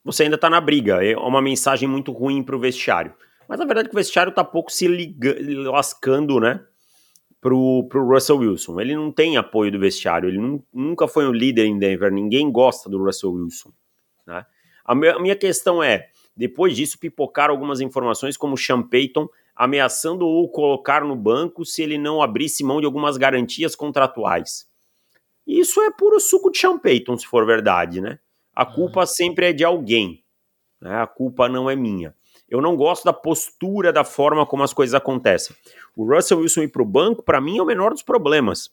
Você 0.05 0.25
ainda 0.25 0.39
tá 0.39 0.49
na 0.49 0.61
briga, 0.61 1.05
é 1.05 1.17
uma 1.17 1.43
mensagem 1.43 1.89
muito 1.89 2.13
ruim 2.13 2.43
pro 2.43 2.59
vestiário. 2.59 3.15
Mas 3.49 3.59
na 3.59 3.65
verdade 3.65 3.89
o 3.93 3.95
vestiário 3.95 4.33
tá 4.33 4.45
pouco 4.45 4.71
se 4.71 4.87
liga, 4.87 5.37
lascando, 5.71 6.41
né? 6.41 6.65
Pro, 7.41 7.87
pro 7.89 8.07
Russell 8.07 8.39
Wilson. 8.39 8.81
Ele 8.81 8.95
não 8.95 9.11
tem 9.11 9.37
apoio 9.37 9.73
do 9.73 9.79
vestiário, 9.79 10.29
ele 10.29 10.63
nunca 10.73 11.09
foi 11.09 11.27
um 11.27 11.33
líder 11.33 11.65
em 11.65 11.79
Denver, 11.79 12.13
ninguém 12.13 12.51
gosta 12.51 12.89
do 12.89 13.03
Russell 13.03 13.33
Wilson. 13.33 13.73
Né? 14.27 14.45
A, 14.85 14.95
minha, 14.95 15.15
a 15.17 15.19
minha 15.19 15.37
questão 15.37 15.83
é: 15.83 16.09
Depois 16.37 16.77
disso, 16.77 16.99
pipocaram 16.99 17.53
algumas 17.53 17.81
informações 17.81 18.37
como 18.37 18.57
Sean 18.57 18.83
Payton 18.83 19.29
ameaçando 19.57 20.27
ou 20.27 20.49
colocar 20.49 21.05
no 21.05 21.15
banco 21.15 21.65
se 21.65 21.83
ele 21.83 21.99
não 21.99 22.23
abrisse 22.23 22.65
mão 22.65 22.81
de 22.81 22.87
algumas 22.87 23.17
garantias 23.17 23.77
contratuais. 23.77 24.67
Isso 25.47 25.81
é 25.83 25.91
puro 25.91 26.21
suco 26.21 26.51
de 26.51 26.59
Sean 26.59 26.79
Payton, 26.79 27.19
se 27.19 27.27
for 27.27 27.45
verdade, 27.45 28.01
né? 28.01 28.19
A 28.55 28.67
culpa 28.67 29.07
sempre 29.07 29.51
é 29.51 29.53
de 29.53 29.65
alguém, 29.65 30.25
né? 30.81 31.01
a 31.01 31.07
culpa 31.07 31.49
não 31.49 31.71
é 31.71 31.77
minha. 31.77 32.15
Eu 32.49 32.61
não 32.61 32.77
gosto 32.77 33.05
da 33.05 33.13
postura, 33.13 33.93
da 33.93 34.03
forma 34.03 34.45
como 34.45 34.65
as 34.65 34.73
coisas 34.73 34.95
acontecem. 34.95 35.55
O 35.97 36.05
Russell 36.05 36.39
Wilson 36.39 36.63
ir 36.63 36.69
para 36.69 36.83
o 36.83 36.87
banco, 36.87 37.23
para 37.23 37.41
mim, 37.41 37.59
é 37.59 37.63
o 37.63 37.67
menor 37.67 37.93
dos 37.93 38.03
problemas. 38.03 38.71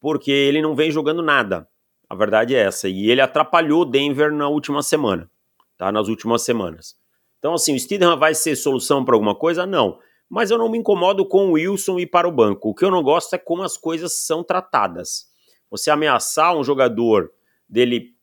Porque 0.00 0.30
ele 0.30 0.62
não 0.62 0.76
vem 0.76 0.90
jogando 0.90 1.20
nada. 1.20 1.68
A 2.08 2.14
verdade 2.14 2.54
é 2.54 2.60
essa. 2.60 2.88
E 2.88 3.10
ele 3.10 3.20
atrapalhou 3.20 3.84
Denver 3.84 4.32
na 4.32 4.48
última 4.48 4.82
semana. 4.82 5.28
Tá? 5.76 5.90
Nas 5.90 6.06
últimas 6.06 6.42
semanas. 6.42 6.96
Então, 7.38 7.54
assim, 7.54 7.74
o 7.74 7.78
Steedham 7.78 8.16
vai 8.16 8.34
ser 8.34 8.54
solução 8.54 9.04
para 9.04 9.14
alguma 9.14 9.34
coisa? 9.34 9.66
Não. 9.66 9.98
Mas 10.28 10.50
eu 10.50 10.58
não 10.58 10.68
me 10.68 10.78
incomodo 10.78 11.26
com 11.26 11.48
o 11.48 11.52
Wilson 11.52 11.98
ir 11.98 12.06
para 12.06 12.28
o 12.28 12.32
banco. 12.32 12.70
O 12.70 12.74
que 12.74 12.84
eu 12.84 12.90
não 12.90 13.02
gosto 13.02 13.34
é 13.34 13.38
como 13.38 13.62
as 13.62 13.76
coisas 13.76 14.12
são 14.12 14.44
tratadas. 14.44 15.26
Você 15.70 15.90
ameaçar 15.90 16.56
um 16.56 16.62
jogador 16.62 17.30
dele 17.68 18.14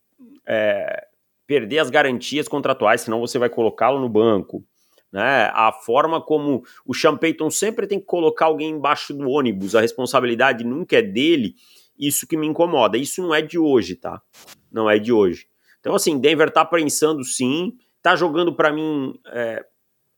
é, 0.47 1.07
perder 1.47 1.79
as 1.79 1.89
garantias 1.89 2.47
contratuais, 2.47 3.01
senão 3.01 3.19
você 3.19 3.37
vai 3.37 3.49
colocá-lo 3.49 3.99
no 3.99 4.09
banco. 4.09 4.63
Né? 5.11 5.49
A 5.53 5.71
forma 5.71 6.21
como 6.21 6.63
o 6.85 6.93
Sean 6.93 7.17
sempre 7.49 7.87
tem 7.87 7.99
que 7.99 8.05
colocar 8.05 8.47
alguém 8.47 8.71
embaixo 8.71 9.13
do 9.13 9.29
ônibus, 9.29 9.75
a 9.75 9.81
responsabilidade 9.81 10.63
nunca 10.63 10.97
é 10.97 11.01
dele, 11.01 11.55
isso 11.97 12.27
que 12.27 12.35
me 12.35 12.45
incomoda. 12.45 12.97
Isso 12.97 13.21
não 13.21 13.33
é 13.33 13.41
de 13.41 13.57
hoje, 13.57 13.95
tá? 13.95 14.21
Não 14.71 14.89
é 14.89 14.99
de 14.99 15.13
hoje. 15.13 15.47
Então, 15.79 15.95
assim, 15.95 16.19
Denver 16.19 16.51
tá 16.51 16.65
pensando 16.65 17.23
sim, 17.23 17.73
tá 18.01 18.15
jogando 18.15 18.53
para 18.53 18.73
mim 18.73 19.17
é, 19.27 19.65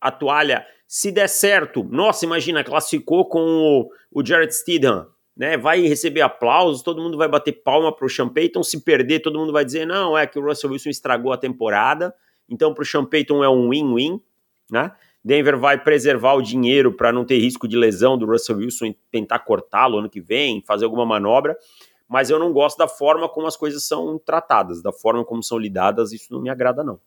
a 0.02 0.12
toalha. 0.12 0.66
Se 0.88 1.12
der 1.12 1.28
certo, 1.28 1.84
nossa, 1.84 2.26
imagina, 2.26 2.63
classificou 2.63 3.26
com 3.26 3.40
o, 3.40 3.90
o 4.12 4.26
Jared 4.26 4.52
Steedham 4.56 5.08
né, 5.38 5.56
vai 5.56 5.82
receber 5.82 6.21
aplausos, 6.21 6.82
todo 6.82 7.02
mundo 7.02 7.15
vai 7.15 7.28
bater 7.28 7.52
palma 7.52 7.95
pro 7.95 8.10
Sean 8.10 8.28
Payton, 8.28 8.63
se 8.63 8.82
perder, 8.82 9.19
todo 9.19 9.38
mundo 9.38 9.54
vai 9.54 9.63
dizer, 9.63 9.86
não, 9.86 10.17
é 10.17 10.26
que 10.26 10.39
o 10.39 10.41
Russell 10.43 10.71
Wilson 10.71 10.89
estragou 10.89 11.32
a 11.32 11.38
temporada, 11.38 12.13
então 12.50 12.73
pro 12.73 12.84
Sean 12.84 13.06
Payton 13.06 13.43
é 13.43 13.50
um 13.50 13.69
win-win, 13.69 14.19
né? 14.71 14.91
Denver 15.23 15.58
vai 15.58 15.78
preservar 15.78 16.34
o 16.36 16.41
dinheiro 16.41 16.93
para 16.93 17.12
não 17.12 17.26
ter 17.26 17.38
risco 17.38 17.67
de 17.67 17.76
lesão 17.76 18.17
do 18.17 18.26
Russell 18.26 18.58
Wilson 18.58 18.86
e 18.86 18.97
tentar 19.12 19.39
cortá-lo 19.39 20.00
ano 20.00 20.10
que 20.10 20.21
vem, 20.21 20.63
fazer 20.65 20.86
alguma 20.86 21.06
manobra, 21.06 21.56
mas 22.08 22.30
eu 22.30 22.39
não 22.39 22.52
gosto 22.52 22.78
da 22.78 22.88
forma 22.88 23.28
como 23.28 23.45
as 23.45 23.58
coisas 23.58 23.84
são 23.86 24.17
tratadas, 24.17 24.82
da 24.82 24.91
forma 24.91 25.23
como 25.23 25.43
são 25.43 25.58
lidadas, 25.58 26.13
isso 26.13 26.32
não 26.32 26.41
me 26.41 26.50
agrada 26.50 26.84
não. 26.84 27.00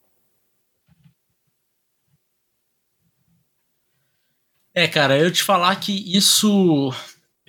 É, 4.72 4.86
cara, 4.86 5.18
eu 5.18 5.32
te 5.32 5.42
falar 5.42 5.74
que 5.76 6.16
isso 6.16 6.92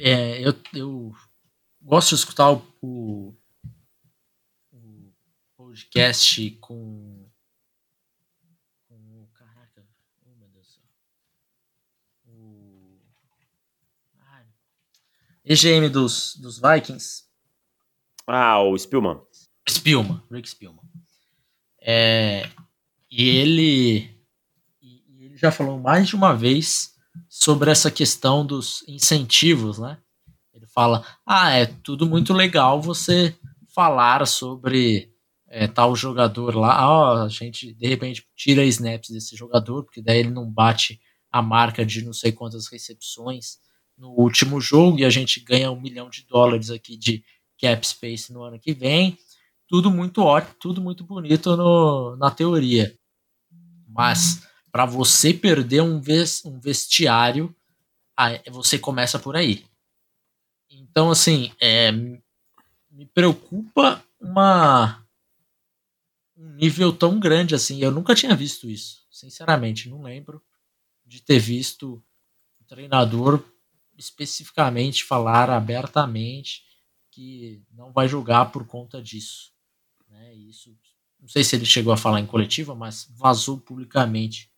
é, 0.03 0.47
eu, 0.47 0.53
eu 0.73 1.15
gosto 1.79 2.09
de 2.09 2.15
escutar 2.15 2.51
o, 2.51 2.65
o, 2.81 3.35
o 4.71 5.13
podcast 5.55 6.49
com, 6.59 7.29
com. 8.87 9.27
Caraca, 9.35 9.87
oh 10.25 10.35
meu 10.35 10.47
Deus 10.49 10.65
do 10.65 10.73
céu. 10.73 10.83
O. 12.25 12.99
EGM 15.45 15.87
dos, 15.89 16.35
dos 16.37 16.59
Vikings. 16.59 17.25
Ah, 18.25 18.59
o 18.59 18.75
Spielman. 18.77 19.21
Spielman, 19.69 20.23
Rick 20.31 20.49
Spielman. 20.49 20.83
É, 21.79 22.49
e 23.09 23.29
ele, 23.29 24.17
e 24.81 25.25
ele 25.25 25.37
já 25.37 25.51
falou 25.51 25.79
mais 25.79 26.07
de 26.07 26.15
uma 26.15 26.35
vez 26.35 26.95
sobre 27.29 27.71
essa 27.71 27.91
questão 27.91 28.45
dos 28.45 28.83
incentivos, 28.87 29.79
né? 29.79 29.97
Ele 30.53 30.67
fala: 30.67 31.05
ah, 31.25 31.51
é 31.51 31.65
tudo 31.65 32.05
muito 32.05 32.33
legal 32.33 32.81
você 32.81 33.35
falar 33.73 34.25
sobre 34.27 35.11
é, 35.47 35.67
tal 35.67 35.95
jogador 35.95 36.55
lá, 36.55 36.89
ó, 36.89 37.23
a 37.23 37.29
gente 37.29 37.73
de 37.73 37.87
repente 37.87 38.25
tira 38.35 38.63
snaps 38.65 39.09
desse 39.09 39.35
jogador, 39.35 39.83
porque 39.83 40.01
daí 40.01 40.19
ele 40.19 40.29
não 40.29 40.49
bate 40.49 40.99
a 41.31 41.41
marca 41.41 41.85
de 41.85 42.03
não 42.03 42.13
sei 42.13 42.31
quantas 42.31 42.67
recepções 42.67 43.57
no 43.97 44.09
último 44.11 44.59
jogo 44.59 44.99
e 44.99 45.05
a 45.05 45.09
gente 45.09 45.39
ganha 45.39 45.71
um 45.71 45.79
milhão 45.79 46.09
de 46.09 46.25
dólares 46.25 46.69
aqui 46.69 46.97
de 46.97 47.23
cap 47.59 47.85
space 47.85 48.33
no 48.33 48.43
ano 48.43 48.59
que 48.59 48.73
vem. 48.73 49.17
Tudo 49.67 49.91
muito 49.91 50.21
ótimo, 50.21 50.55
tudo 50.59 50.81
muito 50.81 51.03
bonito 51.03 51.55
no, 51.55 52.15
na 52.17 52.31
teoria. 52.31 52.93
Mas 53.87 54.45
para 54.71 54.85
você 54.85 55.33
perder 55.33 55.81
um, 55.81 55.99
vestiário, 56.59 57.53
você 58.51 58.79
começa 58.79 59.19
por 59.19 59.35
aí. 59.35 59.65
Então, 60.69 61.11
assim, 61.11 61.51
é, 61.59 61.91
me 61.91 63.05
preocupa 63.13 64.03
uma 64.19 65.05
um 66.37 66.55
nível 66.55 66.91
tão 66.91 67.19
grande 67.19 67.53
assim. 67.53 67.79
Eu 67.81 67.91
nunca 67.91 68.15
tinha 68.15 68.35
visto 68.35 68.69
isso, 68.69 69.05
sinceramente, 69.11 69.89
não 69.89 70.01
lembro 70.01 70.41
de 71.05 71.21
ter 71.21 71.39
visto 71.39 72.03
um 72.59 72.65
treinador 72.65 73.43
especificamente 73.97 75.03
falar 75.03 75.49
abertamente 75.49 76.63
que 77.11 77.61
não 77.71 77.91
vai 77.91 78.07
jogar 78.07 78.45
por 78.45 78.65
conta 78.65 79.01
disso. 79.01 79.51
Né? 80.09 80.33
Isso, 80.33 80.75
não 81.19 81.27
sei 81.27 81.43
se 81.43 81.55
ele 81.55 81.65
chegou 81.65 81.93
a 81.93 81.97
falar 81.97 82.19
em 82.19 82.25
coletiva, 82.25 82.73
mas 82.73 83.07
vazou 83.11 83.59
publicamente 83.59 84.50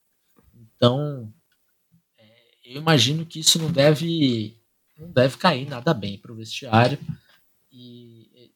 então, 0.83 1.33
é, 2.19 2.25
eu 2.65 2.81
imagino 2.81 3.25
que 3.25 3.39
isso 3.39 3.57
não 3.57 3.71
deve, 3.71 4.61
não 4.99 5.09
deve 5.09 5.37
cair 5.37 5.65
nada 5.65 5.93
bem 5.93 6.17
para 6.17 6.33
o 6.33 6.35
vestiário. 6.35 6.99
E 7.71 8.51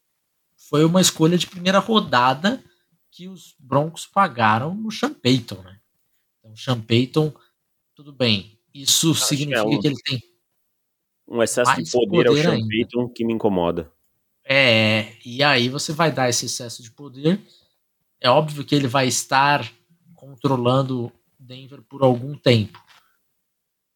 foi 0.57 0.83
uma 0.83 0.99
escolha 0.99 1.37
de 1.37 1.47
primeira 1.47 1.79
rodada 1.79 2.61
que 3.09 3.29
os 3.29 3.55
Broncos 3.57 4.05
pagaram 4.05 4.75
no 4.75 4.91
Sean 4.91 5.13
Payton, 5.13 5.61
né? 5.61 5.79
Então, 6.37 6.53
Sean 6.57 6.81
Payton, 6.81 7.33
tudo 7.95 8.11
bem. 8.11 8.59
Isso 8.73 9.11
Acho 9.11 9.23
significa 9.23 9.63
que, 9.63 9.73
é 9.73 9.77
um, 9.77 9.79
que, 9.79 9.87
ele 9.87 10.01
tem 10.03 10.23
um 11.29 11.41
excesso 11.41 11.81
de 11.81 11.89
poder, 11.89 12.09
poder 12.09 12.27
ao 12.27 12.35
Sean 12.35 12.51
ainda. 12.55 12.67
Payton 12.67 13.07
que 13.07 13.23
me 13.23 13.31
incomoda. 13.31 13.89
É, 14.43 15.13
e 15.25 15.41
aí 15.41 15.69
você 15.69 15.93
vai 15.93 16.11
dar 16.11 16.27
esse 16.27 16.47
excesso 16.47 16.83
de 16.83 16.91
poder. 16.91 17.41
É 18.19 18.29
óbvio 18.29 18.65
que 18.65 18.75
ele 18.75 18.89
vai 18.89 19.07
estar 19.07 19.65
controlando 20.13 21.09
Denver 21.47 21.81
por 21.81 22.03
algum 22.03 22.37
tempo. 22.37 22.77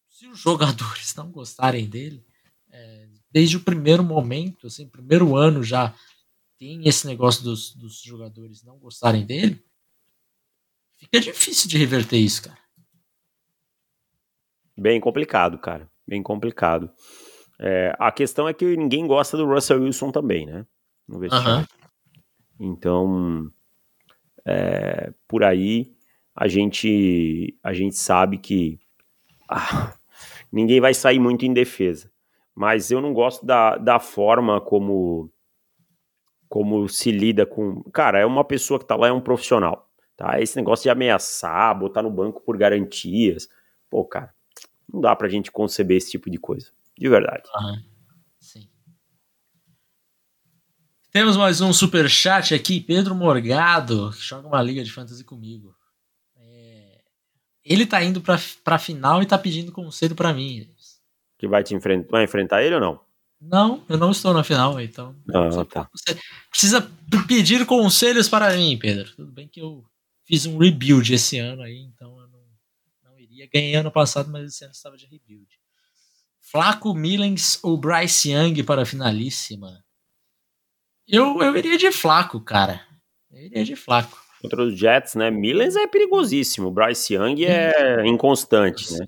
Se 0.07 0.27
os 0.27 0.39
jogadores 0.39 1.13
não 1.15 1.29
gostarem 1.29 1.87
dele, 1.87 2.25
é, 2.71 3.09
desde 3.29 3.57
o 3.57 3.61
primeiro 3.61 4.03
momento, 4.03 4.67
assim, 4.67 4.87
primeiro 4.87 5.35
ano 5.35 5.63
já 5.63 5.93
tem 6.57 6.87
esse 6.87 7.05
negócio 7.05 7.43
dos, 7.43 7.75
dos 7.75 8.01
jogadores 8.01 8.63
não 8.63 8.77
gostarem 8.77 9.25
dele, 9.25 9.63
fica 10.97 11.19
difícil 11.19 11.69
de 11.69 11.77
reverter 11.77 12.17
isso, 12.17 12.43
cara. 12.43 12.61
Bem 14.77 14.99
complicado, 14.99 15.57
cara. 15.57 15.91
Bem 16.07 16.23
complicado. 16.23 16.91
É, 17.59 17.95
a 17.99 18.11
questão 18.11 18.47
é 18.47 18.53
que 18.53 18.77
ninguém 18.77 19.05
gosta 19.05 19.37
do 19.37 19.45
Russell 19.45 19.81
Wilson 19.81 20.11
também, 20.11 20.45
né? 20.45 20.65
No 21.07 21.19
vestiário. 21.19 21.67
Uhum. 22.59 22.71
Então, 22.73 23.51
é, 24.45 25.13
por 25.27 25.43
aí 25.43 25.95
a 26.35 26.47
gente, 26.47 27.57
a 27.63 27.73
gente 27.73 27.95
sabe 27.95 28.37
que 28.37 28.79
ah, 29.49 29.93
ninguém 30.51 30.79
vai 30.79 30.93
sair 30.93 31.19
muito 31.19 31.45
em 31.45 31.53
defesa. 31.53 32.11
Mas 32.55 32.91
eu 32.91 33.01
não 33.01 33.13
gosto 33.13 33.45
da, 33.45 33.77
da 33.77 33.99
forma 33.99 34.59
como, 34.59 35.31
como 36.49 36.87
se 36.89 37.11
lida 37.11 37.45
com. 37.45 37.81
Cara, 37.91 38.19
é 38.19 38.25
uma 38.25 38.43
pessoa 38.43 38.79
que 38.79 38.85
tá 38.85 38.95
lá, 38.95 39.07
é 39.07 39.11
um 39.11 39.21
profissional. 39.21 39.89
Tá? 40.17 40.39
Esse 40.39 40.55
negócio 40.57 40.83
de 40.83 40.89
ameaçar, 40.89 41.77
botar 41.77 42.03
no 42.03 42.11
banco 42.11 42.41
por 42.41 42.57
garantias. 42.57 43.47
Pô, 43.89 44.05
cara, 44.05 44.33
não 44.91 45.01
dá 45.01 45.15
pra 45.15 45.29
gente 45.29 45.51
conceber 45.51 45.97
esse 45.97 46.11
tipo 46.11 46.29
de 46.29 46.37
coisa. 46.37 46.71
De 46.97 47.09
verdade. 47.09 47.43
Sim. 48.39 48.69
Temos 51.11 51.35
mais 51.35 51.61
um 51.61 51.73
super 51.73 52.09
chat 52.09 52.53
aqui, 52.53 52.79
Pedro 52.79 53.15
Morgado, 53.15 54.11
que 54.11 54.21
joga 54.21 54.47
uma 54.47 54.61
liga 54.61 54.83
de 54.83 54.91
fantasy 54.91 55.23
comigo. 55.23 55.75
Ele 57.63 57.85
tá 57.85 58.03
indo 58.03 58.21
pra, 58.21 58.39
pra 58.63 58.79
final 58.79 59.21
e 59.21 59.25
tá 59.25 59.37
pedindo 59.37 59.71
conselho 59.71 60.15
para 60.15 60.33
mim. 60.33 60.67
Que 61.37 61.47
vai 61.47 61.63
te 61.63 61.75
enfrentar, 61.75 62.09
vai 62.09 62.23
enfrentar 62.23 62.63
ele 62.63 62.75
ou 62.75 62.81
não? 62.81 62.99
Não, 63.39 63.83
eu 63.89 63.97
não 63.97 64.11
estou 64.11 64.33
na 64.33 64.43
final, 64.43 64.79
então. 64.79 65.15
Ah, 65.33 65.65
tá. 65.65 65.89
Precisa 66.49 66.87
pedir 67.27 67.65
conselhos 67.65 68.29
para 68.29 68.55
mim, 68.55 68.77
Pedro. 68.77 69.11
Tudo 69.15 69.31
bem 69.31 69.47
que 69.47 69.59
eu 69.59 69.83
fiz 70.25 70.45
um 70.45 70.59
rebuild 70.59 71.11
esse 71.11 71.39
ano 71.39 71.63
aí, 71.63 71.79
então 71.79 72.19
eu 72.19 72.27
não, 72.27 72.43
não 73.03 73.19
iria. 73.19 73.49
Ganhei 73.51 73.73
ano 73.73 73.91
passado, 73.91 74.29
mas 74.29 74.45
esse 74.45 74.63
ano 74.63 74.73
estava 74.73 74.95
de 74.95 75.07
rebuild. 75.07 75.47
Flaco 76.39 76.93
Millens 76.93 77.57
ou 77.63 77.77
Bryce 77.77 78.31
Young 78.31 78.61
para 78.63 78.83
a 78.83 78.85
finalíssima? 78.85 79.83
Eu, 81.07 81.41
eu 81.41 81.57
iria 81.57 81.77
de 81.77 81.91
Flaco, 81.91 82.39
cara. 82.41 82.85
Eu 83.31 83.45
iria 83.45 83.65
de 83.65 83.75
Flaco. 83.75 84.20
Contra 84.41 84.63
os 84.63 84.77
Jets, 84.77 85.15
né? 85.15 85.29
Millens 85.29 85.75
é 85.75 85.85
perigosíssimo. 85.87 86.71
Bryce 86.71 87.13
Young 87.13 87.45
é 87.45 88.05
inconstante, 88.07 88.91
né? 88.93 89.07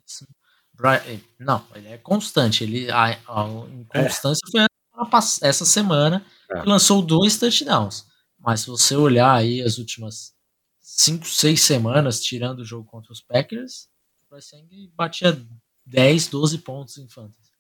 Não, 1.39 1.65
ele 1.75 1.87
é 1.87 1.97
constante. 1.97 2.63
Ele, 2.63 2.89
a, 2.91 3.05
a 3.05 3.47
inconstância 3.71 4.41
é. 4.45 4.49
foi 4.51 5.19
essa 5.41 5.65
semana 5.65 6.25
é. 6.51 6.61
que 6.61 6.67
lançou 6.67 7.01
dois 7.01 7.37
touchdowns. 7.37 8.05
Mas 8.39 8.61
se 8.61 8.67
você 8.67 8.95
olhar 8.95 9.33
aí 9.33 9.61
as 9.61 9.77
últimas 9.77 10.33
5, 10.81 11.25
6 11.25 11.61
semanas, 11.61 12.21
tirando 12.21 12.59
o 12.59 12.65
jogo 12.65 12.89
contra 12.89 13.11
os 13.11 13.21
Packers, 13.21 13.87
o 14.25 14.35
Bryce 14.35 14.55
Young 14.55 14.91
batia 14.95 15.41
10, 15.85 16.27
12 16.27 16.57
pontos 16.59 16.97
em 16.97 17.07
fantasy. 17.07 17.51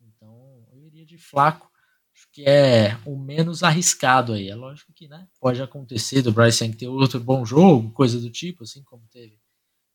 Então, 0.00 0.66
eu 0.72 0.84
iria 0.84 1.06
de 1.06 1.16
flaco 1.16 1.70
que 2.34 2.42
é 2.44 2.98
o 3.06 3.16
menos 3.16 3.62
arriscado 3.62 4.32
aí. 4.32 4.50
É 4.50 4.56
lógico 4.56 4.92
que, 4.92 5.06
né, 5.06 5.28
pode 5.40 5.62
acontecer 5.62 6.20
do 6.20 6.32
Bryce 6.32 6.64
Young 6.64 6.76
ter 6.76 6.88
outro 6.88 7.20
bom 7.20 7.46
jogo, 7.46 7.92
coisa 7.92 8.20
do 8.20 8.28
tipo, 8.28 8.64
assim 8.64 8.82
como 8.82 9.06
teve 9.06 9.40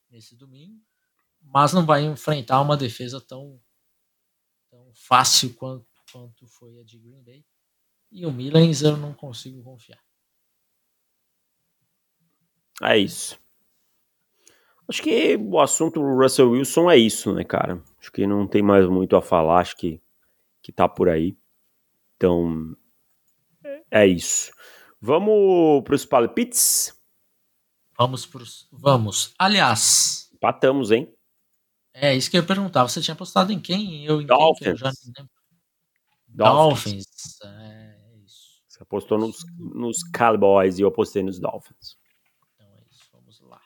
nesse 0.10 0.38
domingo, 0.38 0.82
mas 1.42 1.74
não 1.74 1.86
vai 1.86 2.06
enfrentar 2.06 2.62
uma 2.62 2.78
defesa 2.78 3.20
tão, 3.20 3.62
tão 4.70 4.90
fácil 4.94 5.54
quanto, 5.54 5.86
quanto 6.14 6.48
foi 6.48 6.80
a 6.80 6.84
de 6.84 6.98
Green 6.98 7.22
Bay. 7.22 7.46
E 8.10 8.26
o 8.26 8.32
Millens 8.32 8.84
eu 8.84 8.96
não 8.96 9.14
consigo 9.14 9.62
confiar. 9.62 10.00
É 12.82 12.98
isso. 12.98 13.38
Acho 14.88 15.04
que 15.04 15.36
o 15.36 15.60
assunto 15.60 16.00
do 16.00 16.18
Russell 16.18 16.52
Wilson 16.52 16.90
é 16.90 16.98
isso, 16.98 17.34
né, 17.34 17.44
cara? 17.44 17.84
Acho 18.00 18.10
que 18.14 18.26
não 18.26 18.48
tem 18.48 18.62
mais 18.62 18.88
muito 18.88 19.18
a 19.18 19.22
falar, 19.22 19.60
acho 19.60 19.76
que, 19.76 20.02
que 20.62 20.72
tá 20.72 20.88
por 20.88 21.10
aí. 21.10 21.38
Então, 22.20 22.76
é 23.90 24.06
isso. 24.06 24.52
Vamos 25.00 25.86
para 25.86 25.96
os 25.96 26.06
palpites? 26.06 26.94
Vamos 27.98 28.26
para 28.26 28.44
Vamos. 28.74 29.34
Aliás. 29.40 30.30
Empatamos, 30.34 30.92
hein? 30.92 31.16
É, 31.94 32.14
isso 32.14 32.30
que 32.30 32.36
eu 32.36 32.42
ia 32.42 32.48
perguntar. 32.48 32.84
Você 32.84 33.02
tinha 33.02 33.14
apostado 33.14 33.54
em 33.54 33.60
quem? 33.60 34.06
Eu 34.06 34.22
em 34.22 34.26
Dolphins. 34.26 34.60
Quem, 34.60 34.68
eu 34.68 34.76
já 34.76 34.88
não 34.88 35.14
lembro. 35.18 35.32
Dolphins. 36.28 37.06
Dolphins. 37.06 37.42
É, 37.42 38.18
isso. 38.26 38.62
Você 38.68 38.84
apostou 38.84 39.18
nos, 39.18 39.38
nos 39.58 40.04
Cowboys 40.14 40.78
e 40.78 40.82
eu 40.82 40.90
apostei 40.90 41.24
nos 41.24 41.40
Dolphins. 41.40 41.98
Então 42.54 42.68
é 42.76 42.84
isso. 42.92 43.10
Vamos 43.14 43.40
lá. 43.40 43.62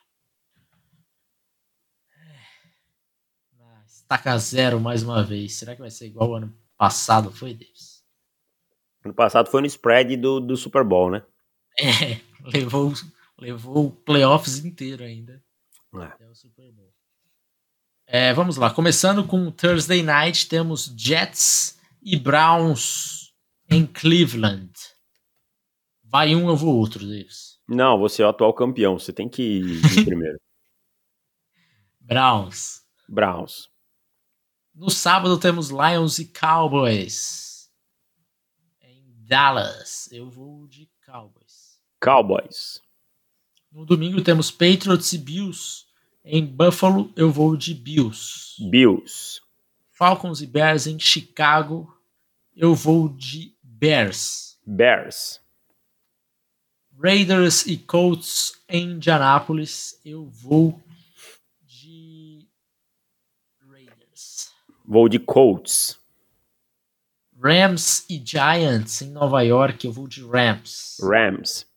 É. 2.17 3.83
Estaca 3.87 4.37
zero 4.37 4.79
mais 4.79 5.01
uma 5.01 5.23
vez. 5.23 5.55
Será 5.55 5.73
que 5.73 5.81
vai 5.81 5.89
ser 5.89 6.05
igual 6.05 6.29
o 6.29 6.35
ano 6.35 6.55
passado 6.77 7.31
foi, 7.31 7.55
Davis? 7.55 7.92
Ano 9.03 9.13
passado 9.13 9.49
foi 9.49 9.61
no 9.61 9.67
spread 9.67 10.15
do, 10.17 10.39
do 10.39 10.55
Super 10.55 10.83
Bowl, 10.83 11.11
né? 11.11 11.23
É, 11.79 12.19
levou, 12.41 12.93
levou 13.37 13.87
o 13.87 13.91
playoffs 13.91 14.63
inteiro 14.63 15.03
ainda. 15.03 15.43
É. 15.95 16.25
O 16.25 16.35
Super 16.35 16.71
Bowl. 16.71 16.93
É, 18.05 18.33
vamos 18.33 18.57
lá, 18.57 18.69
começando 18.69 19.25
com 19.25 19.49
Thursday 19.51 20.03
Night, 20.03 20.47
temos 20.47 20.93
Jets 20.97 21.79
e 22.01 22.17
Browns 22.17 23.33
em 23.69 23.85
Cleveland. 23.85 24.71
Vai 26.03 26.35
um, 26.35 26.47
eu 26.47 26.55
vou 26.55 26.75
outro, 26.77 26.99
Davis. 26.99 27.57
Não, 27.67 27.97
você 27.97 28.21
é 28.21 28.25
o 28.25 28.29
atual 28.29 28.53
campeão, 28.53 28.99
você 28.99 29.11
tem 29.11 29.27
que 29.27 29.41
ir 29.41 29.81
primeiro. 30.05 30.37
Browns. 31.99 32.81
Browns. 33.07 33.69
No 34.75 34.89
sábado 34.89 35.39
temos 35.39 35.69
Lions 35.69 36.19
e 36.19 36.25
Cowboys. 36.25 37.42
Dallas, 39.25 40.09
eu 40.11 40.29
vou 40.29 40.67
de 40.67 40.89
Cowboys. 41.05 41.79
Cowboys. 42.01 42.81
No 43.71 43.85
domingo 43.85 44.21
temos 44.21 44.51
Patriots 44.51 45.13
e 45.13 45.17
Bills. 45.17 45.85
Em 46.25 46.45
Buffalo, 46.45 47.11
eu 47.15 47.31
vou 47.31 47.55
de 47.55 47.73
Bills. 47.73 48.55
Bills. 48.69 49.41
Falcons 49.91 50.41
e 50.41 50.47
Bears 50.47 50.87
em 50.87 50.99
Chicago, 50.99 51.97
eu 52.55 52.75
vou 52.75 53.07
de 53.07 53.55
Bears. 53.63 54.59
Bears. 54.65 55.41
Raiders 57.01 57.65
e 57.65 57.77
Colts 57.77 58.61
em 58.67 58.91
Indianapolis, 58.91 59.99
eu 60.03 60.25
vou 60.25 60.81
Vou 64.85 65.07
de 65.07 65.17
Colts. 65.17 65.97
Rams 67.43 68.05
e 68.09 68.21
Giants 68.25 69.01
em 69.01 69.09
Nova 69.09 69.41
York, 69.41 69.85
eu 69.85 69.91
vou 69.91 70.07
de 70.07 70.25
Rams. 70.25 70.97
Rams. 71.01 71.67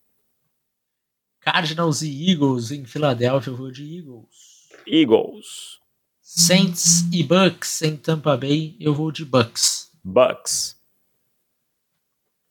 Cardinals 1.41 2.03
e 2.03 2.31
Eagles 2.31 2.71
em 2.71 2.85
Filadélfia, 2.85 3.51
eu 3.51 3.57
vou 3.57 3.73
de 3.73 3.99
Eagles. 3.99 4.69
Eagles. 4.87 5.81
Saints 6.23 7.13
e 7.13 7.25
Bucks 7.25 7.83
em 7.83 7.97
Tampa 7.97 8.37
Bay, 8.37 8.77
eu 8.79 8.95
vou 8.95 9.11
de 9.11 9.25
Bucks. 9.25 9.91
Bucks. 10.05 10.77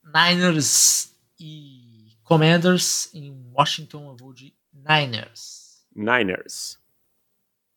Niners 0.04 1.14
e 1.40 2.12
Commanders 2.22 3.08
em 3.14 3.34
Washington, 3.54 4.10
eu 4.10 4.16
vou 4.16 4.34
de 4.34 4.52
Niners. 4.74 5.82
Niners. 5.94 6.78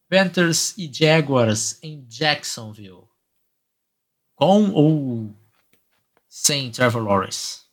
Panthers 0.10 0.78
e 0.78 0.91
Jaguars 0.91 1.80
em 1.82 2.06
Jacksonville. 2.10 3.09
Com 4.39 4.71
ou 4.71 5.36
sem 6.30 6.71
Trevor 6.71 7.04
Lawrence? 7.04 7.65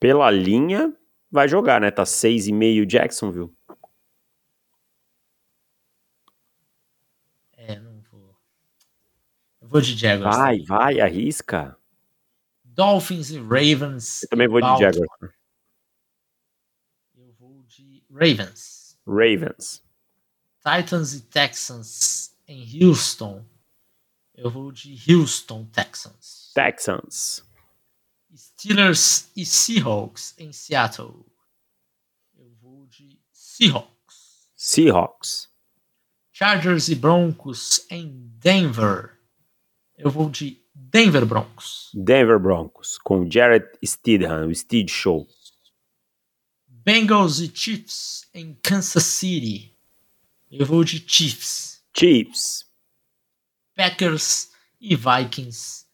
Pela 0.00 0.28
linha, 0.28 0.92
vai 1.30 1.46
jogar, 1.46 1.80
né? 1.80 1.92
Tá 1.92 2.02
6,5 2.02 2.84
Jacksonville. 2.84 3.56
É, 7.52 7.78
não 7.78 8.00
vou. 8.10 8.36
Eu 9.60 9.68
vou 9.68 9.80
de 9.80 9.96
Jaguars. 9.96 10.36
Vai, 10.36 10.54
também. 10.54 10.66
vai, 10.66 11.00
arrisca. 11.00 11.78
Dolphins 12.64 13.30
e 13.30 13.38
Ravens. 13.38 14.24
Eu 14.24 14.28
também 14.30 14.48
vou 14.48 14.60
de 14.60 14.80
Jaguars. 14.80 15.32
Eu 17.14 17.32
vou 17.38 17.62
de 17.68 18.02
Ravens. 18.10 18.98
Ravens. 19.06 19.80
Titans 20.58 21.14
e 21.14 21.20
Texans 21.20 22.36
em 22.48 22.84
Houston. 22.84 23.46
Eu 24.36 24.50
vou 24.50 24.70
de 24.70 24.94
Houston 25.10 25.64
Texans. 25.72 26.52
Texans. 26.54 27.42
Steelers 28.36 29.30
e 29.34 29.46
Seahawks 29.46 30.34
em 30.36 30.52
Seattle. 30.52 31.24
Eu 32.38 32.50
vou 32.60 32.86
de 32.86 33.18
Seahawks. 33.32 34.50
Seahawks. 34.54 35.48
Chargers 36.32 36.90
e 36.90 36.94
Broncos 36.94 37.86
em 37.90 38.30
Denver. 38.38 39.18
Eu 39.96 40.10
vou 40.10 40.28
de 40.28 40.62
Denver 40.74 41.24
Broncos. 41.24 41.90
Denver 41.94 42.38
Broncos 42.38 42.98
com 42.98 43.30
Jared 43.30 43.66
Steedham, 43.82 44.48
o 44.48 44.54
Steed 44.54 44.90
Show. 44.90 45.26
Bengals 46.68 47.40
e 47.40 47.50
Chiefs 47.52 48.28
em 48.34 48.52
Kansas 48.62 49.04
City. 49.04 49.74
Eu 50.50 50.66
vou 50.66 50.84
de 50.84 51.02
Chiefs. 51.08 51.82
Chiefs. 51.96 52.65
Packers 53.76 54.50
e 54.80 54.96
Vikings 54.96 55.86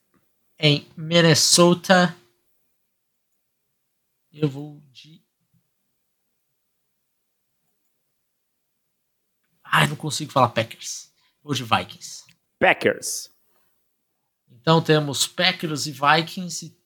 em 0.59 0.89
Minnesota. 0.97 2.17
Eu 4.33 4.49
vou 4.49 4.81
de. 4.91 5.21
Ai, 9.63 9.87
não 9.87 9.97
consigo 9.97 10.33
falar 10.33 10.49
Packers. 10.49 11.13
Vou 11.43 11.55
de 11.55 11.65
Vikings. 11.65 12.25
Packers. 12.59 13.31
Então 14.49 14.81
temos 14.81 15.27
Packers 15.27 15.87
e 15.87 15.93
Vikings 15.93 16.67
e 16.67 16.83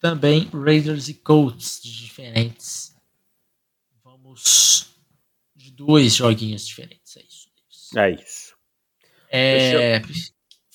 também 0.00 0.48
Raiders 0.48 1.08
e 1.08 1.14
Colts 1.14 1.80
de 1.82 1.92
diferentes 1.92 2.98
de 5.54 5.70
dois 5.70 6.14
joguinhos 6.14 6.66
diferentes. 6.66 7.16
É 7.16 7.20
isso. 7.20 7.48
É 7.96 8.10
isso. 8.10 8.54
É, 9.30 10.02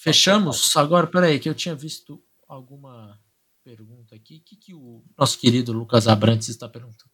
fechamos. 0.03 0.75
Agora, 0.75 1.07
peraí, 1.07 1.39
que 1.39 1.47
eu 1.47 1.55
tinha 1.55 1.73
visto 1.73 2.21
alguma 2.47 3.17
pergunta 3.63 4.13
aqui. 4.15 4.37
O 4.37 4.41
que, 4.43 4.55
que 4.57 4.73
o 4.73 5.01
nosso 5.17 5.39
querido 5.39 5.71
Lucas 5.71 6.07
Abrantes 6.07 6.49
está 6.49 6.67
perguntando? 6.67 7.11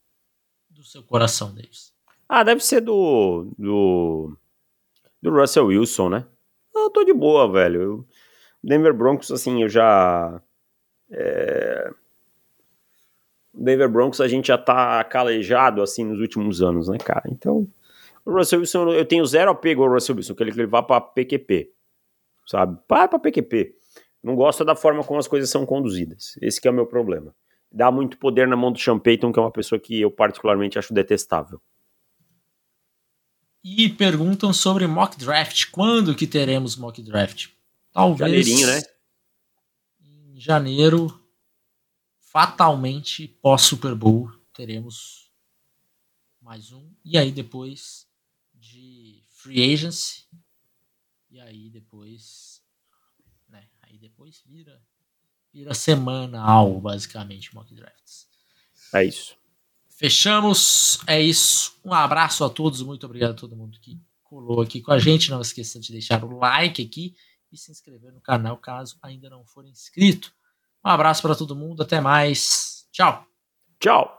Do 0.70 0.84
seu 0.84 1.04
coração, 1.04 1.54
Davis. 1.54 1.94
Ah, 2.28 2.44
deve 2.44 2.64
ser 2.64 2.82
do. 2.82 3.54
do. 3.58 4.36
do 5.22 5.32
Russell 5.32 5.68
Wilson, 5.68 6.10
né? 6.10 6.28
Eu 6.74 6.90
tô 6.90 7.04
de 7.04 7.14
boa, 7.14 7.52
velho. 7.52 7.82
Eu, 7.82 8.08
Denver 8.64 8.94
Broncos, 8.94 9.32
assim, 9.32 9.62
eu 9.62 9.70
já. 9.70 10.42
É, 11.12 11.92
Denver 13.54 13.90
Broncos 13.90 14.22
a 14.22 14.28
gente 14.28 14.48
já 14.48 14.58
tá 14.58 15.04
calejado 15.04 15.82
assim 15.82 16.04
nos 16.04 16.20
últimos 16.20 16.62
anos, 16.62 16.88
né, 16.88 16.98
cara? 16.98 17.24
Então, 17.28 17.68
o 18.24 18.32
Russell 18.32 18.60
Wilson, 18.60 18.90
eu 18.90 19.06
tenho 19.06 19.26
zero 19.26 19.52
apego 19.52 19.84
ao 19.84 19.92
Russell 19.92 20.16
Wilson, 20.16 20.36
que 20.36 20.44
ele, 20.44 20.52
que 20.52 20.60
ele 20.60 20.68
vá 20.68 20.84
pra 20.84 21.02
PQP, 21.02 21.72
sabe? 22.50 22.80
Vai 22.90 23.08
pra 23.08 23.20
PQP. 23.20 23.76
Não 24.24 24.36
gosta 24.36 24.66
da 24.66 24.76
forma 24.76 25.04
como 25.04 25.20
as 25.20 25.28
coisas 25.28 25.50
são 25.50 25.66
conduzidas. 25.66 26.34
Esse 26.42 26.66
é 26.68 26.72
o 26.72 26.74
meu 26.74 26.86
problema. 26.88 27.34
dá 27.72 27.92
muito 27.92 28.18
poder 28.18 28.48
na 28.48 28.56
mão 28.56 28.72
do 28.72 28.80
Sean 28.80 28.98
Payton, 28.98 29.32
que 29.32 29.38
é 29.38 29.42
uma 29.42 29.52
pessoa 29.52 29.80
que 29.80 30.02
eu 30.02 30.10
particularmente 30.10 30.80
acho 30.80 30.94
detestável. 30.94 31.62
E 33.64 33.90
perguntam 33.90 34.52
sobre 34.52 34.88
mock 34.88 35.18
draft. 35.18 35.70
Quando 35.70 36.16
que 36.16 36.26
teremos 36.26 36.76
mock 36.76 37.02
draft? 37.04 37.50
Talvez. 37.92 38.48
Janeirinho, 38.48 38.68
né? 38.68 38.82
Em 40.02 40.40
janeiro, 40.40 41.22
fatalmente, 42.20 43.28
pós 43.28 43.62
Super 43.62 43.94
Bowl, 43.94 44.32
teremos 44.54 45.32
mais 46.42 46.72
um. 46.72 46.90
E 47.06 47.18
aí 47.18 47.32
depois 47.32 48.08
de 48.56 49.24
free 49.30 49.74
agency. 49.74 50.24
E 51.30 51.40
aí 51.40 51.70
depois. 51.70 52.62
Né? 53.48 53.68
Aí 53.82 53.98
depois 53.98 54.42
vira. 54.46 54.82
Vira 55.52 55.74
semanal, 55.74 56.80
basicamente, 56.80 57.56
mock 57.56 57.74
drafts. 57.74 58.28
É 58.94 59.04
isso. 59.04 59.36
Fechamos. 59.88 61.00
É 61.08 61.20
isso. 61.20 61.80
Um 61.84 61.94
abraço 61.94 62.44
a 62.44 62.50
todos. 62.50 62.82
Muito 62.82 63.06
obrigado 63.06 63.32
a 63.32 63.36
todo 63.36 63.56
mundo 63.56 63.80
que 63.80 64.00
colou 64.24 64.62
aqui 64.62 64.80
com 64.80 64.92
a 64.92 65.00
gente. 65.00 65.32
Não 65.32 65.42
esqueça 65.42 65.80
de 65.80 65.92
deixar 65.92 66.24
o 66.24 66.38
like 66.38 66.82
aqui 66.84 67.16
e 67.52 67.58
se 67.58 67.72
inscrever 67.72 68.14
no 68.14 68.22
canal 68.22 68.58
caso 68.58 68.98
ainda 69.02 69.30
não 69.30 69.44
for 69.46 69.66
inscrito. 69.66 70.32
Um 70.86 70.90
abraço 70.90 71.22
para 71.22 71.36
todo 71.36 71.56
mundo. 71.56 71.82
Até 71.82 72.00
mais. 72.00 72.88
Tchau. 72.92 73.26
Tchau. 73.80 74.19